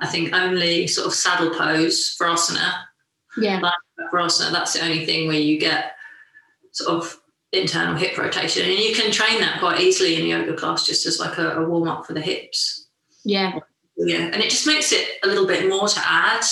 I 0.00 0.06
think 0.06 0.34
only 0.34 0.86
sort 0.86 1.06
of 1.06 1.14
saddle 1.14 1.50
pose 1.50 2.16
Virasana. 2.20 2.84
Yeah. 3.36 3.60
Like 3.60 3.74
Virasana, 4.12 4.52
that's 4.52 4.74
the 4.74 4.84
only 4.84 5.04
thing 5.04 5.26
where 5.26 5.38
you 5.38 5.58
get 5.58 5.92
sort 6.72 6.90
of 6.90 7.20
internal 7.52 7.96
hip 7.96 8.16
rotation. 8.18 8.68
And 8.68 8.78
you 8.78 8.94
can 8.94 9.10
train 9.10 9.40
that 9.40 9.60
quite 9.60 9.80
easily 9.80 10.16
in 10.20 10.26
yoga 10.26 10.54
class 10.54 10.86
just 10.86 11.06
as 11.06 11.20
like 11.20 11.38
a, 11.38 11.60
a 11.60 11.68
warm 11.68 11.88
up 11.88 12.06
for 12.06 12.12
the 12.12 12.20
hips. 12.20 12.88
Yeah. 13.24 13.58
Yeah. 13.96 14.30
And 14.32 14.36
it 14.36 14.50
just 14.50 14.66
makes 14.66 14.92
it 14.92 15.06
a 15.22 15.26
little 15.26 15.46
bit 15.46 15.68
more 15.68 15.88
to 15.88 16.00
add 16.04 16.44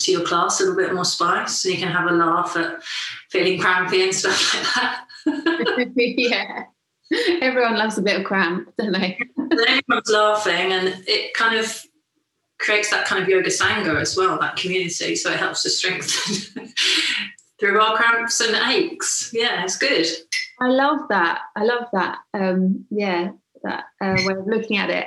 to 0.00 0.12
your 0.12 0.24
class, 0.24 0.60
a 0.60 0.64
little 0.64 0.76
bit 0.76 0.94
more 0.94 1.04
spice. 1.04 1.64
And 1.64 1.74
you 1.74 1.80
can 1.80 1.90
have 1.90 2.08
a 2.10 2.14
laugh 2.14 2.56
at 2.56 2.82
feeling 3.30 3.58
crampy 3.58 4.02
and 4.02 4.14
stuff 4.14 4.54
like 4.54 4.74
that. 4.74 5.92
yeah. 5.96 6.64
Everyone 7.40 7.78
loves 7.78 7.98
a 7.98 8.02
bit 8.02 8.20
of 8.20 8.26
cramp, 8.26 8.72
don't 8.78 8.92
they? 8.92 9.18
everyone's 9.38 10.10
laughing 10.10 10.72
and 10.72 11.02
it 11.06 11.34
kind 11.34 11.58
of 11.58 11.82
creates 12.58 12.90
that 12.90 13.06
kind 13.06 13.22
of 13.22 13.28
yoga 13.28 13.48
sangha 13.48 14.00
as 14.00 14.16
well, 14.16 14.38
that 14.38 14.56
community. 14.56 15.16
So 15.16 15.30
it 15.30 15.38
helps 15.38 15.62
to 15.62 15.70
strengthen 15.70 16.68
through 17.60 17.80
our 17.80 17.96
cramps 17.96 18.40
and 18.40 18.56
aches. 18.70 19.30
Yeah, 19.32 19.64
it's 19.64 19.78
good. 19.78 20.06
I 20.60 20.68
love 20.68 21.00
that. 21.10 21.42
I 21.54 21.64
love 21.64 21.88
that. 21.92 22.18
Um, 22.34 22.86
yeah, 22.90 23.30
that 23.62 23.84
uh, 24.00 24.16
way 24.24 24.34
of 24.34 24.46
looking 24.46 24.78
at 24.78 24.90
it. 24.90 25.06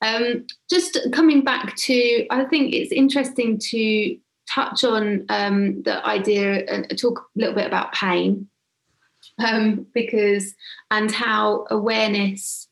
Um, 0.00 0.46
just 0.70 0.98
coming 1.12 1.42
back 1.42 1.74
to, 1.74 2.26
I 2.30 2.44
think 2.44 2.72
it's 2.72 2.92
interesting 2.92 3.58
to 3.70 4.16
touch 4.48 4.84
on 4.84 5.24
um, 5.28 5.82
the 5.82 6.04
idea 6.06 6.64
and 6.66 6.98
talk 6.98 7.18
a 7.18 7.38
little 7.38 7.54
bit 7.54 7.66
about 7.66 7.92
pain 7.92 8.48
um, 9.38 9.86
because 9.94 10.54
and 10.90 11.10
how 11.10 11.66
awareness 11.70 12.68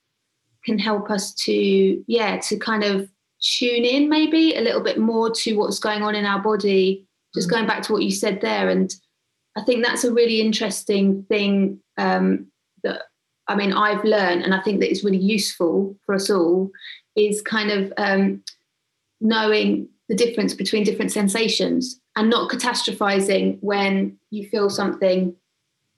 can 0.64 0.78
help 0.78 1.10
us 1.10 1.32
to 1.32 2.04
yeah 2.06 2.38
to 2.38 2.56
kind 2.56 2.82
of 2.82 3.08
tune 3.40 3.84
in 3.84 4.08
maybe 4.08 4.54
a 4.54 4.60
little 4.60 4.82
bit 4.82 4.98
more 4.98 5.30
to 5.30 5.56
what's 5.56 5.78
going 5.78 6.02
on 6.02 6.14
in 6.14 6.24
our 6.24 6.40
body 6.40 7.06
just 7.34 7.50
going 7.50 7.66
back 7.66 7.82
to 7.82 7.92
what 7.92 8.02
you 8.02 8.10
said 8.10 8.40
there. 8.40 8.68
And 8.68 8.94
i 9.56 9.62
think 9.62 9.84
that's 9.84 10.04
a 10.04 10.12
really 10.12 10.40
interesting 10.40 11.24
thing 11.24 11.80
um, 11.98 12.46
that 12.82 13.02
i 13.48 13.54
mean 13.56 13.72
i've 13.72 14.04
learned 14.04 14.42
and 14.42 14.54
i 14.54 14.60
think 14.60 14.80
that 14.80 14.90
it's 14.90 15.04
really 15.04 15.16
useful 15.16 15.96
for 16.04 16.14
us 16.14 16.30
all 16.30 16.70
is 17.16 17.40
kind 17.42 17.70
of 17.70 17.92
um, 17.96 18.42
knowing 19.20 19.88
the 20.08 20.14
difference 20.14 20.54
between 20.54 20.84
different 20.84 21.10
sensations 21.10 21.98
and 22.14 22.30
not 22.30 22.50
catastrophizing 22.50 23.58
when 23.60 24.18
you 24.30 24.48
feel 24.48 24.70
something 24.70 25.34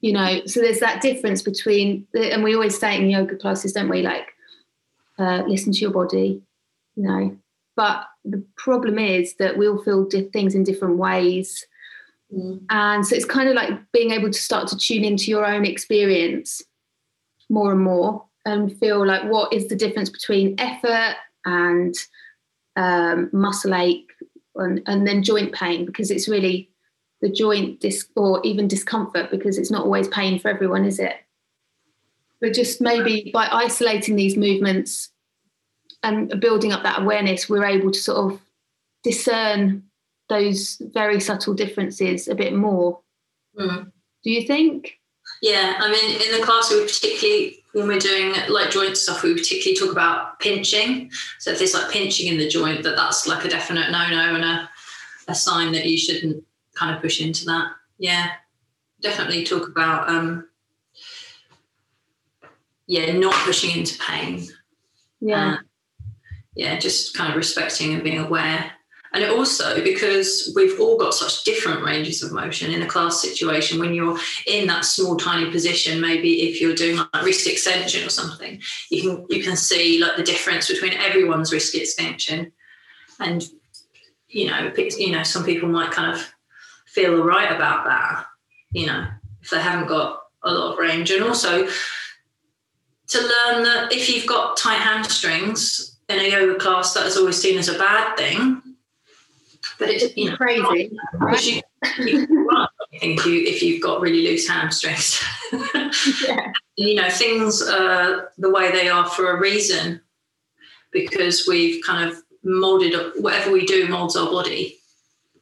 you 0.01 0.13
know. 0.13 0.41
So 0.45 0.61
there's 0.61 0.79
that 0.79 1.01
difference 1.01 1.41
between 1.41 2.07
and 2.13 2.43
we 2.43 2.53
always 2.53 2.79
say 2.79 2.97
in 2.97 3.09
yoga 3.09 3.35
classes 3.35 3.73
don't 3.73 3.89
we? 3.89 4.01
Like 4.01 4.29
uh, 5.17 5.43
listen 5.45 5.73
to 5.73 5.79
your 5.79 5.91
body 5.91 6.41
you 6.99 7.07
know. 7.07 7.37
But 7.75 8.05
the 8.25 8.43
problem 8.57 8.99
is 8.99 9.35
that 9.35 9.57
we 9.57 9.67
all 9.67 9.81
feel 9.81 10.07
things 10.33 10.53
in 10.53 10.63
different 10.63 10.97
ways. 10.97 11.65
Mm. 12.35 12.61
And 12.69 13.07
so 13.07 13.15
it's 13.15 13.25
kind 13.25 13.47
of 13.47 13.55
like 13.55 13.71
being 13.93 14.11
able 14.11 14.29
to 14.29 14.39
start 14.39 14.67
to 14.67 14.77
tune 14.77 15.05
into 15.05 15.31
your 15.31 15.45
own 15.45 15.65
experience 15.65 16.61
more 17.49 17.71
and 17.71 17.81
more 17.81 18.25
and 18.45 18.77
feel 18.79 19.05
like 19.05 19.23
what 19.31 19.53
is 19.53 19.67
the 19.67 19.75
difference 19.75 20.09
between 20.09 20.55
effort 20.59 21.15
and 21.45 21.95
um, 22.75 23.29
muscle 23.31 23.73
ache 23.73 24.11
and, 24.55 24.81
and 24.85 25.07
then 25.07 25.23
joint 25.23 25.53
pain 25.53 25.85
because 25.85 26.11
it's 26.11 26.27
really 26.27 26.69
the 27.21 27.29
joint 27.29 27.79
dis 27.79 28.07
or 28.15 28.41
even 28.43 28.67
discomfort 28.67 29.31
because 29.31 29.57
it's 29.57 29.71
not 29.71 29.83
always 29.83 30.07
pain 30.09 30.37
for 30.37 30.49
everyone, 30.49 30.83
is 30.83 30.99
it? 30.99 31.15
But 32.41 32.53
just 32.53 32.81
maybe 32.81 33.31
by 33.33 33.47
isolating 33.49 34.15
these 34.15 34.37
movements 34.37 35.11
and 36.03 36.39
building 36.39 36.71
up 36.71 36.83
that 36.83 37.01
awareness, 37.01 37.49
we're 37.49 37.65
able 37.65 37.91
to 37.91 37.99
sort 37.99 38.33
of 38.33 38.41
discern 39.03 39.83
those 40.29 40.81
very 40.93 41.19
subtle 41.19 41.53
differences 41.53 42.27
a 42.27 42.35
bit 42.35 42.53
more. 42.53 42.99
Mm. 43.57 43.91
Do 44.23 44.31
you 44.31 44.45
think? 44.45 44.99
Yeah, 45.41 45.75
I 45.79 45.91
mean, 45.91 46.21
in 46.21 46.39
the 46.39 46.45
class, 46.45 46.71
we 46.71 46.81
particularly, 46.81 47.63
when 47.73 47.87
we're 47.87 47.99
doing 47.99 48.33
like 48.49 48.71
joint 48.71 48.97
stuff, 48.97 49.23
we 49.23 49.33
particularly 49.33 49.77
talk 49.77 49.91
about 49.91 50.39
pinching. 50.39 51.11
So 51.39 51.51
if 51.51 51.59
there's 51.59 51.73
like 51.73 51.91
pinching 51.91 52.27
in 52.27 52.37
the 52.37 52.47
joint, 52.47 52.83
that 52.83 52.95
that's 52.95 53.27
like 53.27 53.45
a 53.45 53.49
definite 53.49 53.91
no 53.91 54.09
no 54.09 54.35
and 54.35 54.43
a, 54.43 54.69
a 55.27 55.35
sign 55.35 55.71
that 55.73 55.85
you 55.85 55.97
shouldn't 55.97 56.43
kind 56.75 56.95
of 56.95 57.01
push 57.01 57.21
into 57.21 57.45
that. 57.45 57.71
Yeah, 57.97 58.31
definitely 59.01 59.43
talk 59.45 59.67
about, 59.67 60.09
um, 60.09 60.47
yeah, 62.87 63.11
not 63.13 63.35
pushing 63.45 63.77
into 63.77 63.97
pain. 63.99 64.47
Yeah. 65.21 65.53
Uh, 65.53 65.57
yeah, 66.59 66.77
just 66.77 67.15
kind 67.15 67.29
of 67.29 67.37
respecting 67.37 67.93
and 67.93 68.03
being 68.03 68.19
aware. 68.19 68.69
And 69.13 69.23
also 69.23 69.81
because 69.81 70.51
we've 70.55 70.77
all 70.77 70.97
got 70.97 71.13
such 71.13 71.45
different 71.45 71.85
ranges 71.85 72.21
of 72.21 72.33
motion 72.33 72.73
in 72.73 72.81
a 72.81 72.85
class 72.85 73.21
situation, 73.21 73.79
when 73.79 73.93
you're 73.93 74.19
in 74.45 74.67
that 74.67 74.83
small, 74.83 75.15
tiny 75.15 75.49
position, 75.49 76.01
maybe 76.01 76.49
if 76.49 76.59
you're 76.59 76.75
doing 76.75 76.97
like 76.97 77.23
wrist 77.23 77.47
extension 77.47 78.05
or 78.05 78.09
something, 78.09 78.61
you 78.91 79.01
can 79.01 79.25
you 79.29 79.41
can 79.41 79.55
see 79.55 79.99
like 80.01 80.17
the 80.17 80.23
difference 80.23 80.67
between 80.67 80.93
everyone's 80.93 81.53
wrist 81.53 81.73
extension. 81.75 82.51
And 83.21 83.47
you 84.27 84.47
know, 84.47 84.73
you 84.77 85.13
know, 85.13 85.23
some 85.23 85.45
people 85.45 85.69
might 85.69 85.91
kind 85.91 86.13
of 86.13 86.33
feel 86.87 87.15
all 87.15 87.25
right 87.25 87.55
about 87.55 87.85
that, 87.85 88.25
you 88.73 88.85
know, 88.85 89.07
if 89.41 89.49
they 89.49 89.61
haven't 89.61 89.87
got 89.87 90.23
a 90.43 90.51
lot 90.51 90.73
of 90.73 90.77
range. 90.77 91.09
And 91.09 91.23
also 91.23 91.67
to 93.07 93.17
learn 93.17 93.63
that 93.63 93.93
if 93.93 94.09
you've 94.09 94.27
got 94.27 94.57
tight 94.57 94.81
hamstrings 94.81 95.95
in 96.09 96.19
a 96.19 96.29
yoga 96.29 96.59
class, 96.59 96.93
that 96.93 97.05
is 97.05 97.17
always 97.17 97.41
seen 97.41 97.57
as 97.57 97.69
a 97.69 97.77
bad 97.77 98.17
thing 98.17 98.61
but 99.79 99.89
it's 99.89 100.15
you 100.15 100.29
know, 100.29 100.37
crazy. 100.37 100.91
Right? 101.13 101.45
You, 101.45 101.61
you 101.99 102.67
if 102.91 103.25
you 103.25 103.41
if 103.41 103.63
you've 103.63 103.81
got 103.81 104.01
really 104.01 104.23
loose 104.23 104.47
hamstrings. 104.47 105.23
yeah. 106.27 106.51
You 106.75 106.95
know, 106.95 107.09
things 107.09 107.61
are 107.61 108.31
the 108.37 108.49
way 108.49 108.71
they 108.71 108.89
are 108.89 109.09
for 109.09 109.31
a 109.31 109.39
reason 109.39 110.01
because 110.91 111.45
we've 111.47 111.83
kind 111.83 112.09
of 112.09 112.21
molded 112.43 112.93
whatever 113.17 113.51
we 113.51 113.65
do 113.65 113.87
molds 113.87 114.15
our 114.15 114.29
body 114.29 114.77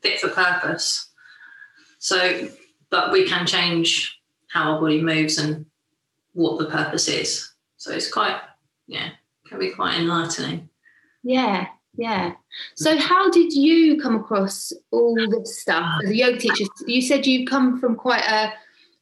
fit 0.01 0.19
for 0.19 0.29
purpose. 0.29 1.09
So, 1.99 2.49
but 2.89 3.11
we 3.11 3.27
can 3.27 3.45
change 3.45 4.19
how 4.49 4.73
our 4.73 4.81
body 4.81 5.01
moves 5.01 5.37
and 5.37 5.65
what 6.33 6.59
the 6.59 6.65
purpose 6.65 7.07
is. 7.07 7.51
So 7.77 7.91
it's 7.91 8.11
quite, 8.11 8.39
yeah, 8.87 9.09
can 9.47 9.59
be 9.59 9.71
quite 9.71 9.99
enlightening. 9.99 10.69
Yeah, 11.23 11.67
yeah. 11.95 12.33
So, 12.75 12.97
how 12.97 13.29
did 13.29 13.53
you 13.53 13.99
come 14.01 14.15
across 14.15 14.71
all 14.91 15.15
this 15.15 15.61
stuff 15.61 16.01
as 16.03 16.09
a 16.09 16.15
yoga 16.15 16.37
teacher? 16.37 16.65
You 16.85 17.01
said 17.01 17.25
you 17.25 17.45
come 17.45 17.79
from 17.79 17.95
quite 17.95 18.23
a 18.23 18.53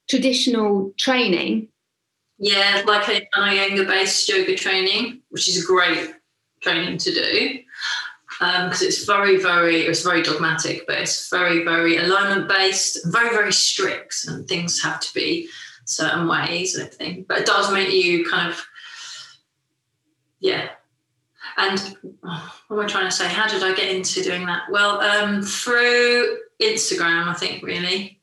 traditional 0.10 0.93
training. 0.97 1.69
Yeah, 2.38 2.84
like 2.86 3.08
a 3.08 3.27
Iyengar 3.38 3.88
based 3.88 4.27
yoga 4.29 4.55
training, 4.55 5.21
which 5.29 5.47
is 5.47 5.63
a 5.63 5.65
great 5.65 6.13
training 6.62 6.97
to 6.97 7.13
do 7.13 7.60
because 8.39 8.81
um, 8.81 8.88
it's 8.88 9.05
very, 9.05 9.38
very, 9.38 9.81
it's 9.84 10.01
very 10.01 10.21
dogmatic, 10.21 10.86
but 10.88 10.97
it's 10.97 11.29
very, 11.29 11.63
very 11.63 11.97
alignment 11.97 12.49
based, 12.49 12.99
very, 13.05 13.29
very 13.29 13.53
strict, 13.53 14.25
and 14.27 14.45
things 14.47 14.81
have 14.84 14.99
to 14.99 15.13
be 15.13 15.47
certain 15.86 16.27
ways 16.27 16.75
and 16.75 16.86
everything. 16.86 17.25
But 17.27 17.39
it 17.39 17.45
does 17.45 17.71
make 17.71 17.93
you 17.93 18.25
kind 18.25 18.51
of, 18.51 18.65
yeah, 20.45 20.69
and 21.58 21.97
oh, 22.23 22.53
what 22.67 22.77
am 22.79 22.86
I 22.86 22.88
trying 22.88 23.10
to 23.10 23.15
say? 23.15 23.27
How 23.27 23.47
did 23.47 23.63
I 23.63 23.73
get 23.73 23.93
into 23.93 24.23
doing 24.23 24.45
that? 24.45 24.63
Well, 24.69 25.01
um, 25.01 25.41
through 25.41 26.38
Instagram, 26.62 27.27
I 27.27 27.34
think, 27.34 27.63
really. 27.63 28.19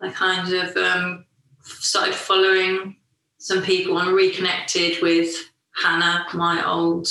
I 0.00 0.10
kind 0.10 0.52
of 0.52 0.76
um, 0.76 1.24
started 1.62 2.14
following 2.14 2.96
some 3.38 3.62
people 3.62 3.98
and 3.98 4.12
reconnected 4.12 5.00
with 5.02 5.32
Hannah, 5.72 6.26
my 6.34 6.66
old 6.66 7.08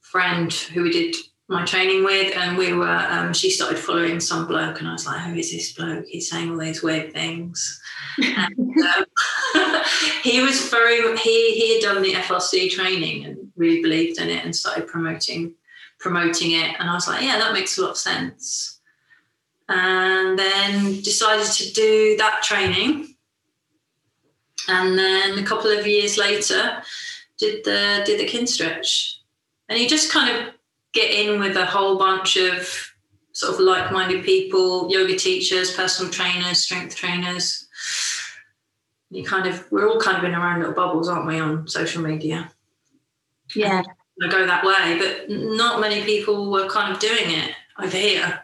friend 0.00 0.52
who 0.52 0.84
we 0.84 0.92
did 0.92 1.16
my 1.48 1.64
training 1.64 2.04
with, 2.04 2.36
and 2.36 2.58
we 2.58 2.74
were. 2.74 3.06
Um, 3.10 3.32
she 3.32 3.50
started 3.50 3.78
following 3.78 4.20
some 4.20 4.46
bloke, 4.46 4.80
and 4.80 4.88
I 4.88 4.92
was 4.92 5.06
like, 5.06 5.22
"Who 5.22 5.34
is 5.34 5.50
this 5.50 5.72
bloke? 5.72 6.06
He's 6.06 6.30
saying 6.30 6.50
all 6.50 6.58
these 6.58 6.82
weird 6.82 7.12
things." 7.12 7.80
and, 8.18 8.58
um, 8.58 9.04
he 10.22 10.42
was 10.42 10.68
very. 10.68 11.16
He 11.18 11.54
he 11.54 11.74
had 11.74 11.82
done 11.82 12.02
the 12.02 12.12
FRC 12.12 12.70
training 12.70 13.24
and 13.24 13.50
really 13.56 13.82
believed 13.82 14.20
in 14.20 14.28
it 14.28 14.44
and 14.44 14.54
started 14.54 14.86
promoting 14.86 15.54
promoting 15.98 16.52
it. 16.52 16.74
And 16.78 16.88
I 16.88 16.94
was 16.94 17.08
like, 17.08 17.22
yeah, 17.22 17.38
that 17.38 17.52
makes 17.52 17.76
a 17.76 17.82
lot 17.82 17.90
of 17.90 17.96
sense. 17.96 18.80
And 19.68 20.38
then 20.38 21.00
decided 21.02 21.46
to 21.46 21.72
do 21.72 22.16
that 22.18 22.42
training. 22.42 23.14
And 24.68 24.98
then 24.98 25.38
a 25.38 25.46
couple 25.46 25.70
of 25.70 25.86
years 25.86 26.16
later, 26.16 26.82
did 27.38 27.64
the 27.64 28.02
did 28.04 28.18
the 28.18 28.26
Kinstretch, 28.26 29.16
And 29.68 29.78
he 29.78 29.86
just 29.86 30.10
kind 30.10 30.34
of 30.34 30.54
get 30.92 31.10
in 31.10 31.40
with 31.40 31.56
a 31.56 31.66
whole 31.66 31.98
bunch 31.98 32.36
of 32.36 32.92
sort 33.32 33.54
of 33.54 33.60
like-minded 33.60 34.24
people, 34.24 34.90
yoga 34.90 35.16
teachers, 35.16 35.72
personal 35.72 36.10
trainers, 36.10 36.62
strength 36.62 36.96
trainers. 36.96 37.68
You 39.10 39.24
kind 39.24 39.46
of 39.46 39.70
we're 39.70 39.88
all 39.88 40.00
kind 40.00 40.18
of 40.18 40.24
in 40.24 40.34
our 40.34 40.52
own 40.52 40.60
little 40.60 40.74
bubbles, 40.74 41.08
aren't 41.08 41.26
we, 41.26 41.38
on 41.38 41.66
social 41.68 42.02
media? 42.02 42.50
yeah 43.54 43.82
I 44.22 44.28
go 44.28 44.46
that 44.46 44.64
way 44.64 44.98
but 44.98 45.30
not 45.30 45.80
many 45.80 46.02
people 46.02 46.50
were 46.50 46.68
kind 46.68 46.92
of 46.92 47.00
doing 47.00 47.30
it 47.30 47.52
over 47.78 47.96
here 47.96 48.42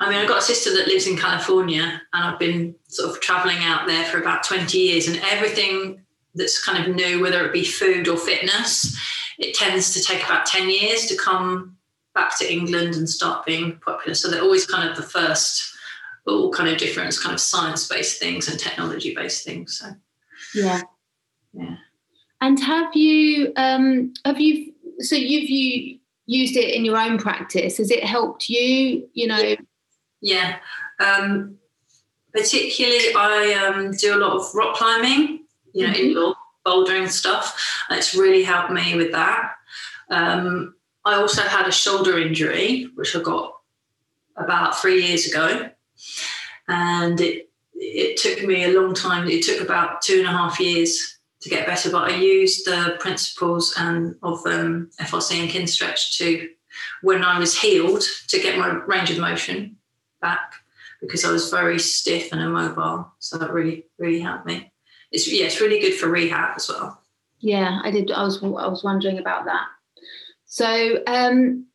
i 0.00 0.08
mean 0.08 0.18
i've 0.18 0.28
got 0.28 0.38
a 0.38 0.42
sister 0.42 0.74
that 0.74 0.88
lives 0.88 1.06
in 1.06 1.16
california 1.16 2.00
and 2.12 2.24
i've 2.24 2.38
been 2.38 2.74
sort 2.88 3.10
of 3.10 3.20
traveling 3.20 3.58
out 3.60 3.86
there 3.86 4.04
for 4.04 4.18
about 4.18 4.42
20 4.42 4.76
years 4.76 5.08
and 5.08 5.20
everything 5.24 6.02
that's 6.34 6.64
kind 6.64 6.82
of 6.82 6.94
new 6.94 7.20
whether 7.20 7.44
it 7.44 7.52
be 7.52 7.64
food 7.64 8.08
or 8.08 8.16
fitness 8.16 8.98
it 9.38 9.54
tends 9.54 9.92
to 9.94 10.02
take 10.02 10.24
about 10.24 10.46
10 10.46 10.70
years 10.70 11.06
to 11.06 11.16
come 11.16 11.76
back 12.14 12.38
to 12.38 12.50
england 12.50 12.94
and 12.94 13.08
start 13.08 13.44
being 13.46 13.78
popular 13.84 14.14
so 14.14 14.30
they're 14.30 14.42
always 14.42 14.66
kind 14.66 14.88
of 14.88 14.96
the 14.96 15.02
first 15.02 15.74
all 16.26 16.50
kind 16.52 16.68
of 16.68 16.78
different 16.78 17.16
kind 17.22 17.34
of 17.34 17.40
science-based 17.40 18.18
things 18.18 18.48
and 18.48 18.58
technology-based 18.58 19.44
things 19.44 19.78
so 19.78 19.90
yeah 20.54 20.80
yeah 21.52 21.76
and 22.40 22.60
have 22.60 22.94
you 22.94 23.52
um, 23.56 24.12
have 24.24 24.40
you 24.40 24.72
so 24.98 25.16
you've 25.16 25.48
you 25.48 25.98
used 26.26 26.56
it 26.56 26.74
in 26.74 26.84
your 26.84 26.96
own 26.96 27.18
practice? 27.18 27.78
Has 27.78 27.90
it 27.90 28.04
helped 28.04 28.48
you? 28.48 29.08
You 29.12 29.26
know. 29.28 29.56
Yeah. 30.20 30.56
Um, 31.00 31.56
particularly, 32.32 33.14
I 33.16 33.54
um, 33.54 33.92
do 33.92 34.14
a 34.14 34.18
lot 34.18 34.36
of 34.36 34.54
rock 34.54 34.76
climbing. 34.76 35.44
You 35.72 35.86
know, 35.86 35.92
mm-hmm. 35.92 36.06
indoor 36.06 36.35
bouldering 36.66 37.08
stuff. 37.08 37.62
It's 37.90 38.14
really 38.14 38.42
helped 38.42 38.72
me 38.72 38.96
with 38.96 39.12
that. 39.12 39.52
Um, 40.10 40.74
I 41.04 41.14
also 41.14 41.42
had 41.42 41.68
a 41.68 41.72
shoulder 41.72 42.18
injury, 42.18 42.90
which 42.96 43.14
I 43.14 43.22
got 43.22 43.54
about 44.36 44.76
three 44.76 45.06
years 45.06 45.26
ago, 45.26 45.70
and 46.68 47.20
it 47.20 47.48
it 47.78 48.16
took 48.16 48.46
me 48.46 48.64
a 48.64 48.78
long 48.78 48.94
time. 48.94 49.28
It 49.28 49.44
took 49.44 49.60
about 49.60 50.02
two 50.02 50.18
and 50.18 50.26
a 50.26 50.32
half 50.32 50.58
years 50.58 51.18
to 51.40 51.48
get 51.48 51.66
better. 51.66 51.90
But 51.90 52.10
I 52.10 52.16
used 52.16 52.66
the 52.66 52.96
principles 52.98 53.74
and 53.76 54.16
of 54.22 54.44
um, 54.46 54.90
FRC 55.00 55.40
and 55.40 55.50
Kinstretch 55.50 56.16
to, 56.18 56.48
when 57.02 57.22
I 57.22 57.38
was 57.38 57.58
healed, 57.58 58.02
to 58.28 58.40
get 58.40 58.58
my 58.58 58.68
range 58.86 59.10
of 59.10 59.18
motion 59.18 59.76
back 60.20 60.54
because 61.00 61.24
I 61.24 61.30
was 61.30 61.50
very 61.50 61.78
stiff 61.78 62.32
and 62.32 62.40
immobile. 62.40 63.12
So 63.18 63.38
that 63.38 63.52
really, 63.52 63.86
really 63.98 64.20
helped 64.20 64.46
me. 64.46 64.72
It's 65.12 65.30
yeah, 65.30 65.46
it's 65.46 65.60
really 65.60 65.80
good 65.80 65.94
for 65.94 66.08
rehab 66.08 66.56
as 66.56 66.68
well. 66.68 67.00
Yeah, 67.38 67.80
I 67.82 67.90
did. 67.90 68.10
I 68.10 68.22
was 68.24 68.42
I 68.42 68.46
was 68.46 68.82
wondering 68.84 69.18
about 69.18 69.44
that. 69.44 69.66
So 70.46 71.02
um, 71.06 71.66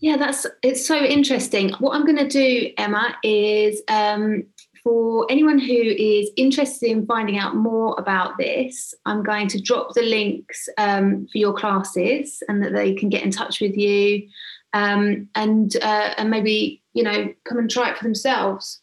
yeah, 0.00 0.16
that's 0.16 0.46
it's 0.62 0.86
so 0.86 0.96
interesting. 0.96 1.70
What 1.78 1.94
I'm 1.94 2.04
going 2.04 2.18
to 2.18 2.28
do, 2.28 2.70
Emma, 2.76 3.16
is 3.22 3.82
um, 3.88 4.44
for 4.82 5.26
anyone 5.30 5.58
who 5.58 5.74
is 5.74 6.30
interested 6.36 6.90
in 6.90 7.06
finding 7.06 7.38
out 7.38 7.54
more 7.54 7.94
about 7.98 8.38
this, 8.38 8.94
I'm 9.04 9.22
going 9.22 9.48
to 9.48 9.60
drop 9.60 9.94
the 9.94 10.02
links 10.02 10.68
um, 10.78 11.26
for 11.30 11.38
your 11.38 11.52
classes 11.52 12.42
and 12.48 12.62
that 12.64 12.72
they 12.72 12.94
can 12.94 13.10
get 13.10 13.22
in 13.22 13.30
touch 13.30 13.60
with 13.60 13.76
you 13.76 14.28
um, 14.72 15.28
and 15.34 15.76
uh, 15.76 16.14
and 16.16 16.30
maybe 16.30 16.82
you 16.92 17.02
know 17.02 17.32
come 17.44 17.58
and 17.58 17.70
try 17.70 17.90
it 17.90 17.98
for 17.98 18.04
themselves. 18.04 18.80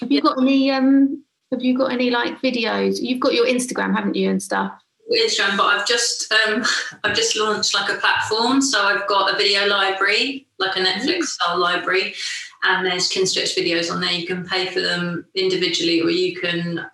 Have 0.00 0.12
you 0.12 0.20
got 0.20 0.40
any 0.40 0.70
um, 0.70 1.24
Have 1.50 1.62
you 1.62 1.76
got 1.76 1.92
any 1.92 2.10
like 2.10 2.40
videos? 2.40 3.00
You've 3.00 3.20
got 3.20 3.34
your 3.34 3.46
Instagram, 3.46 3.94
haven't 3.94 4.16
you, 4.16 4.30
and 4.30 4.42
stuff. 4.42 4.72
Instagram, 5.10 5.56
but 5.56 5.66
I've 5.66 5.86
just 5.86 6.32
um, 6.32 6.64
I've 7.04 7.16
just 7.16 7.36
launched 7.36 7.74
like 7.74 7.90
a 7.90 7.98
platform. 7.98 8.60
So 8.60 8.82
I've 8.82 9.06
got 9.08 9.32
a 9.32 9.36
video 9.36 9.66
library, 9.66 10.46
like 10.58 10.76
a 10.76 10.80
Netflix 10.80 11.24
style 11.24 11.58
library, 11.58 12.14
and 12.64 12.84
there's 12.84 13.10
Kinstretch 13.10 13.56
videos 13.56 13.90
on 13.92 14.00
there. 14.00 14.12
You 14.12 14.26
can 14.26 14.46
pay 14.46 14.66
for 14.66 14.80
them 14.80 15.26
individually, 15.34 16.00
or 16.02 16.10
you 16.10 16.36
can 16.38 16.86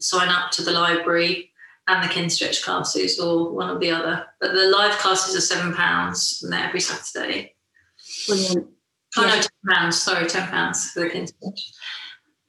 sign 0.00 0.28
up 0.28 0.50
to 0.52 0.62
the 0.62 0.72
library 0.72 1.52
and 1.86 2.02
the 2.02 2.12
Kinstretch 2.12 2.64
classes, 2.64 3.20
or 3.20 3.52
one 3.52 3.70
or 3.70 3.78
the 3.78 3.90
other. 3.90 4.26
But 4.40 4.52
the 4.52 4.66
live 4.76 4.98
classes 4.98 5.36
are 5.36 5.40
seven 5.40 5.72
pounds, 5.74 6.40
and 6.42 6.52
they're 6.52 6.66
every 6.66 6.80
Saturday. 6.80 7.54
Brilliant. 8.26 8.66
Oh 9.16 9.22
yeah. 9.22 9.34
no, 9.34 9.34
ten 9.34 9.50
pounds. 9.68 10.02
Sorry, 10.02 10.28
ten 10.28 10.48
pounds 10.48 10.90
for 10.90 11.00
the 11.00 11.10
Kinstretch. 11.10 11.60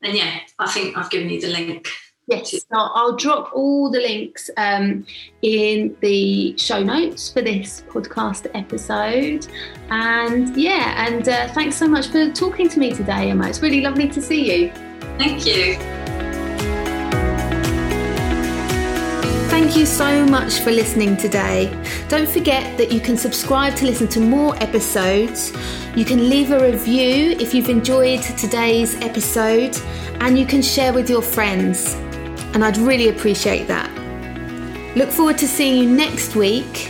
And 0.04 0.16
yeah, 0.16 0.40
I 0.60 0.72
think 0.72 0.98
I've 0.98 1.10
given 1.10 1.30
you 1.30 1.40
the 1.40 1.48
link. 1.48 1.88
Yes, 2.28 2.52
so 2.52 2.66
I'll 2.72 3.16
drop 3.16 3.52
all 3.54 3.90
the 3.92 4.00
links 4.00 4.50
um, 4.56 5.06
in 5.42 5.98
the 6.02 6.56
show 6.58 6.82
notes 6.82 7.32
for 7.32 7.42
this 7.42 7.84
podcast 7.90 8.50
episode. 8.54 9.48
And 9.90 10.56
yeah, 10.56 11.06
and 11.06 11.28
uh, 11.28 11.50
thanks 11.50 11.76
so 11.76 11.88
much 11.88 12.08
for 12.08 12.32
talking 12.32 12.70
to 12.70 12.80
me 12.80 12.94
today, 12.94 13.32
Emma. 13.32 13.50
It's 13.50 13.62
really 13.62 13.82
lovely 13.82 14.08
to 14.10 14.22
see 14.22 14.64
you. 14.64 14.72
Thank 15.18 15.46
you. 15.46 16.21
Thank 19.52 19.76
you 19.76 19.86
so 19.86 20.26
much 20.26 20.60
for 20.62 20.72
listening 20.72 21.18
today. 21.18 21.70
Don't 22.08 22.28
forget 22.28 22.78
that 22.78 22.90
you 22.90 23.02
can 23.02 23.18
subscribe 23.18 23.76
to 23.76 23.86
listen 23.86 24.08
to 24.08 24.22
more 24.22 24.56
episodes. 24.64 25.52
You 25.94 26.06
can 26.06 26.30
leave 26.30 26.52
a 26.52 26.72
review 26.72 27.32
if 27.32 27.54
you've 27.54 27.68
enjoyed 27.68 28.22
today's 28.22 28.96
episode, 29.02 29.78
and 30.22 30.40
you 30.40 30.46
can 30.46 30.62
share 30.62 30.94
with 30.94 31.10
your 31.10 31.22
friends. 31.22 31.96
And 32.54 32.64
I'd 32.64 32.78
really 32.78 33.10
appreciate 33.10 33.68
that. 33.68 33.90
Look 34.96 35.10
forward 35.10 35.38
to 35.40 35.48
seeing 35.50 35.84
you 35.84 35.90
next 35.90 36.34
week. 36.34 36.90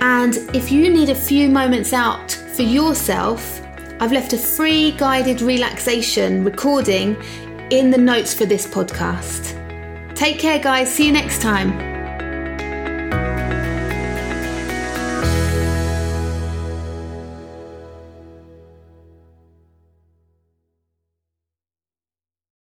And 0.00 0.36
if 0.54 0.70
you 0.70 0.88
need 0.88 1.10
a 1.10 1.16
few 1.16 1.48
moments 1.48 1.92
out 1.92 2.30
for 2.30 2.62
yourself, 2.62 3.60
I've 3.98 4.12
left 4.12 4.32
a 4.32 4.38
free 4.38 4.92
guided 4.92 5.42
relaxation 5.42 6.44
recording 6.44 7.16
in 7.70 7.90
the 7.90 7.98
notes 7.98 8.32
for 8.32 8.46
this 8.46 8.68
podcast. 8.68 9.61
Take 10.14 10.38
care, 10.38 10.58
guys. 10.58 10.92
See 10.92 11.06
you 11.06 11.12
next 11.12 11.40
time. 11.40 11.91